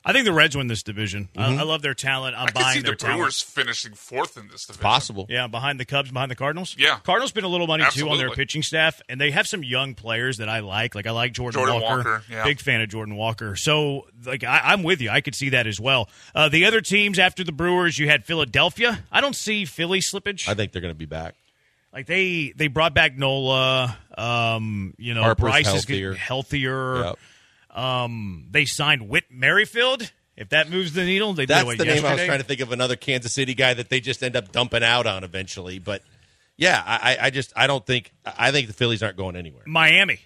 [0.06, 1.30] I think the Reds win this division.
[1.38, 2.36] I, I love their talent.
[2.38, 3.20] I'm I buying see their the talent.
[3.20, 4.82] Brewers finishing fourth in this division.
[4.82, 5.28] Possible.
[5.30, 6.76] Yeah, behind the Cubs, behind the Cardinals.
[6.78, 7.00] Yeah.
[7.04, 9.96] Cardinals spend a little money too on their pitching staff, and they have some young
[9.96, 10.94] players that I like.
[10.94, 11.98] Like I like Jordan, Jordan Walker.
[11.98, 12.44] Walker, yeah.
[12.44, 13.56] Big fan of Jordan Walker.
[13.56, 15.10] So, like, I, I'm with you.
[15.10, 16.10] I could see that as well.
[16.36, 19.06] Uh, the other teams after the Brewers, you had Philadelphia.
[19.10, 20.50] I don't see Philly slippage.
[20.50, 21.36] I think they're going to be back.
[21.94, 23.98] Like they they brought back Nola.
[24.18, 26.12] Um, you know, Harper's Bryce healthier.
[26.12, 27.04] is healthier.
[27.04, 27.20] Yep.
[27.78, 30.12] Um, they signed Whit Merrifield.
[30.36, 32.44] If that moves the needle, they did That's it the name I was trying to
[32.46, 35.78] think of another Kansas City guy that they just end up dumping out on eventually.
[35.78, 36.02] But
[36.58, 39.64] yeah, I, I just I don't think I think the Phillies aren't going anywhere.
[39.68, 40.20] Miami.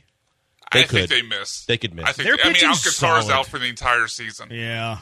[0.73, 1.09] They I could.
[1.09, 1.65] think they miss.
[1.65, 2.05] They could miss.
[2.05, 2.25] I think.
[2.25, 3.31] Their I mean, pitching's Alcazar's solid.
[3.33, 4.49] out for the entire season.
[4.51, 4.99] Yeah.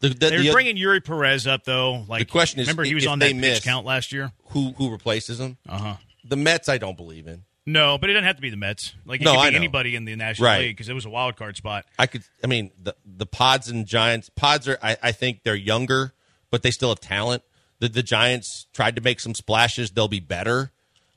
[0.00, 2.04] The, the, They're the- bringing Eury Perez up though.
[2.08, 4.32] Like The question is, remember he was on they that miss- pitch count last year.
[4.50, 5.56] who who replaces him?
[5.68, 5.94] Uh huh.
[6.24, 7.44] The Mets, I don't believe in.
[7.66, 8.94] No, but it doesn't have to be the Mets.
[9.04, 9.56] Like it No, could I be know.
[9.58, 10.60] anybody in the National Right.
[10.60, 11.84] League because it was a wild card spot.
[11.98, 12.22] I could.
[12.42, 14.30] I mean, the the Pods and Giants.
[14.30, 14.78] Pods are.
[14.82, 16.14] I, I think they're younger,
[16.50, 17.42] but they still have talent.
[17.80, 19.90] The the Giants tried to make some splashes.
[19.90, 20.70] They'll be better,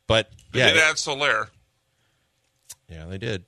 [0.07, 1.49] but They yeah, did add Soler.
[2.89, 3.45] yeah, they did.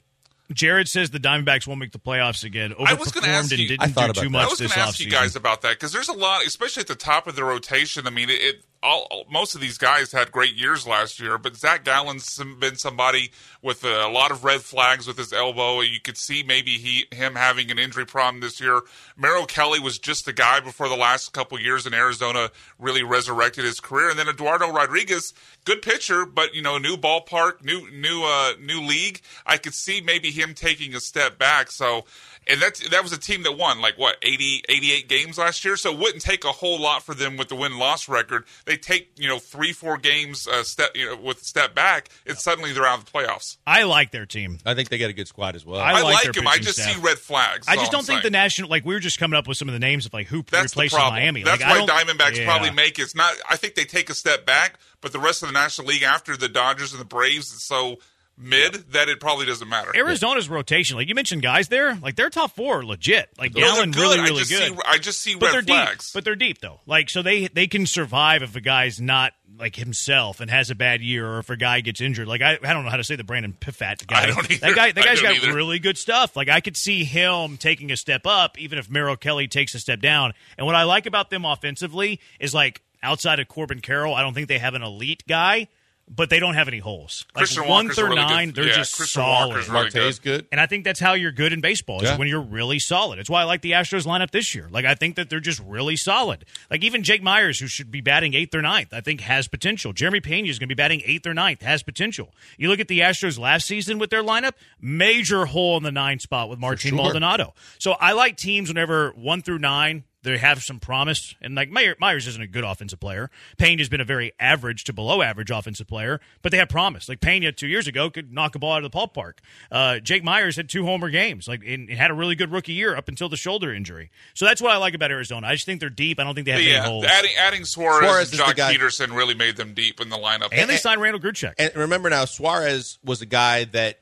[0.52, 2.74] Jared says the Diamondbacks won't make the playoffs again.
[2.78, 4.30] I was gonna Overperformed ask you- I thought about too that.
[4.32, 6.82] much I was going to ask you guys about that because there's a lot, especially
[6.82, 8.06] at the top of the rotation.
[8.06, 11.56] I mean, it, it all, most of these guys had great years last year, but
[11.56, 13.32] Zach Gallen's been somebody
[13.62, 15.80] with a, lot of red flags with his elbow.
[15.82, 18.82] You could see maybe he him having an injury problem this year.
[19.18, 23.64] Merrill Kelly was just the guy before the last couple years in Arizona really resurrected
[23.64, 25.34] his career, and then Eduardo Rodriguez,
[25.66, 29.22] good pitcher, but you know, new ballpark, new new uh, new league.
[29.46, 31.72] I could see maybe him taking a step back.
[31.72, 32.06] So
[32.48, 35.76] and that's that was a team that won like what 80 88 games last year
[35.78, 38.78] so it wouldn't take a whole lot for them with the win loss record they
[38.78, 42.74] take you know three four games uh, step you know with step back and suddenly
[42.74, 44.58] they're out of the playoffs I like their team.
[44.66, 45.80] I think they got a good squad as well.
[45.80, 46.94] I i, like like their him i just staff.
[46.96, 48.32] see red flags I just don't think I'm the saying.
[48.34, 50.44] national like we were just coming up with some of the names of like who
[50.50, 51.44] that's the problem Miami.
[51.44, 52.46] that's like, I why don't- diamondbacks yeah.
[52.46, 55.50] probably make it's not i think they take a step back but the rest of
[55.50, 57.98] the national league after the dodgers and the braves is so
[58.38, 60.98] mid that it probably doesn't matter Arizona's rotation.
[60.98, 63.30] Like you mentioned, guys there, like their top four are legit.
[63.38, 64.74] Like No, they're really, I really good.
[64.74, 65.76] see I just see but they're red deep.
[65.76, 66.12] flags.
[66.14, 66.80] But they're deep though.
[66.86, 70.76] Like so they they can survive if a guy's not like himself and has a
[70.76, 72.28] bad year, or if a guy gets injured.
[72.28, 74.24] Like I, I don't know how to say the Brandon Pfaadt guy.
[74.24, 74.66] I don't either.
[74.68, 75.54] That guy that guy's got either.
[75.54, 76.36] really good stuff.
[76.36, 79.80] Like I could see him taking a step up, even if Merrill Kelly takes a
[79.80, 80.34] step down.
[80.58, 84.34] And what I like about them offensively is like outside of Corbin Carroll, I don't
[84.34, 85.68] think they have an elite guy.
[86.10, 87.26] But they don't have any holes.
[87.34, 88.30] Like Christian one Walker's through really good.
[88.30, 89.48] nine, they're Yeah, just Christian solid.
[89.48, 90.46] Walker's really Marte is good.
[90.52, 92.18] And I think that's how you're good in baseball is Yeah.
[92.18, 93.20] when you're really solid.
[93.20, 94.68] It's why I like the Astros lineup this year.
[94.70, 96.44] Like I think that they're just really solid.
[96.70, 99.94] Like even Jake Meyers, who should be batting eighth or ninth, I think has potential.
[99.94, 102.36] Jeremy Pena is going to be batting eighth or ninth, has potential.
[102.58, 104.52] You look at the Astros last season with their lineup,
[104.82, 106.98] major hole in the nine spot with Martin sure.
[106.98, 107.54] Maldonado.
[107.80, 110.04] So I like teams whenever one through nine.
[110.24, 113.30] They have some promise, and like Meyer, Meyers isn't a good offensive player.
[113.58, 117.10] Payne has been a very average to below average offensive player, but they have promise.
[117.10, 119.34] Like Pena two years ago could knock a ball out of the ballpark.
[119.72, 122.74] Uh, Jake Meyers had two homer games, like and, and had a really good rookie
[122.74, 124.10] year up until the shoulder injury.
[124.34, 125.48] So that's what I like about Arizona.
[125.48, 126.20] I just think they're deep.
[126.20, 127.06] I don't think they have But any yeah, holes.
[127.06, 130.50] adding adding Suarez, Suarez and is Joc Pederson really made them deep in the lineup.
[130.54, 131.54] and they signed Randal Grichuk.
[131.60, 134.00] And remember now, Suarez was a guy that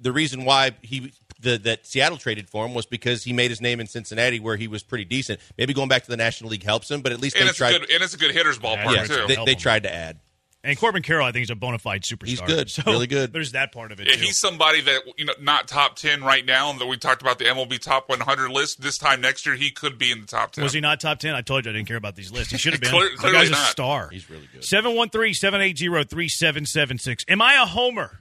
[0.00, 3.60] the reason why he the, that Seattle traded for him was because he made his
[3.60, 5.40] name in Cincinnati, where he was pretty decent.
[5.56, 7.58] Maybe going back to the National League helps him, but at least and they it's
[7.58, 7.74] tried.
[7.74, 9.26] a good and it's a good hitters ballpark Yeah, yeah, too.
[9.28, 10.18] they, they tried to add.
[10.64, 12.26] And Corbin Carroll, I think, is a bona fide superstar.
[12.26, 12.68] He's good.
[12.68, 13.32] So Really good.
[13.32, 14.22] There's that part of it Yeah, too.
[14.22, 16.70] he's somebody that you know not top ten right now.
[16.70, 18.80] And that we talked about the MLB top 100 list.
[18.82, 20.64] This time next year, he could be in the top ten.
[20.64, 21.32] Was he not top 10?
[21.36, 22.50] I told you I didn't care about these lists.
[22.50, 22.90] He should have been.
[22.90, 24.08] Clear- the clearly guy's a star.
[24.10, 24.64] He's really good.
[24.64, 27.24] 713 780 3776.
[27.28, 28.18] Am I a homer?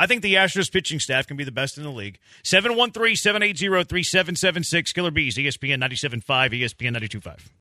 [0.00, 2.20] I think the Astros pitching staff can be the best in the league.
[2.44, 4.92] 713 780 3776.
[4.92, 6.22] Killer B's, ESPN 97.5,
[6.52, 7.50] ESPN 92.5.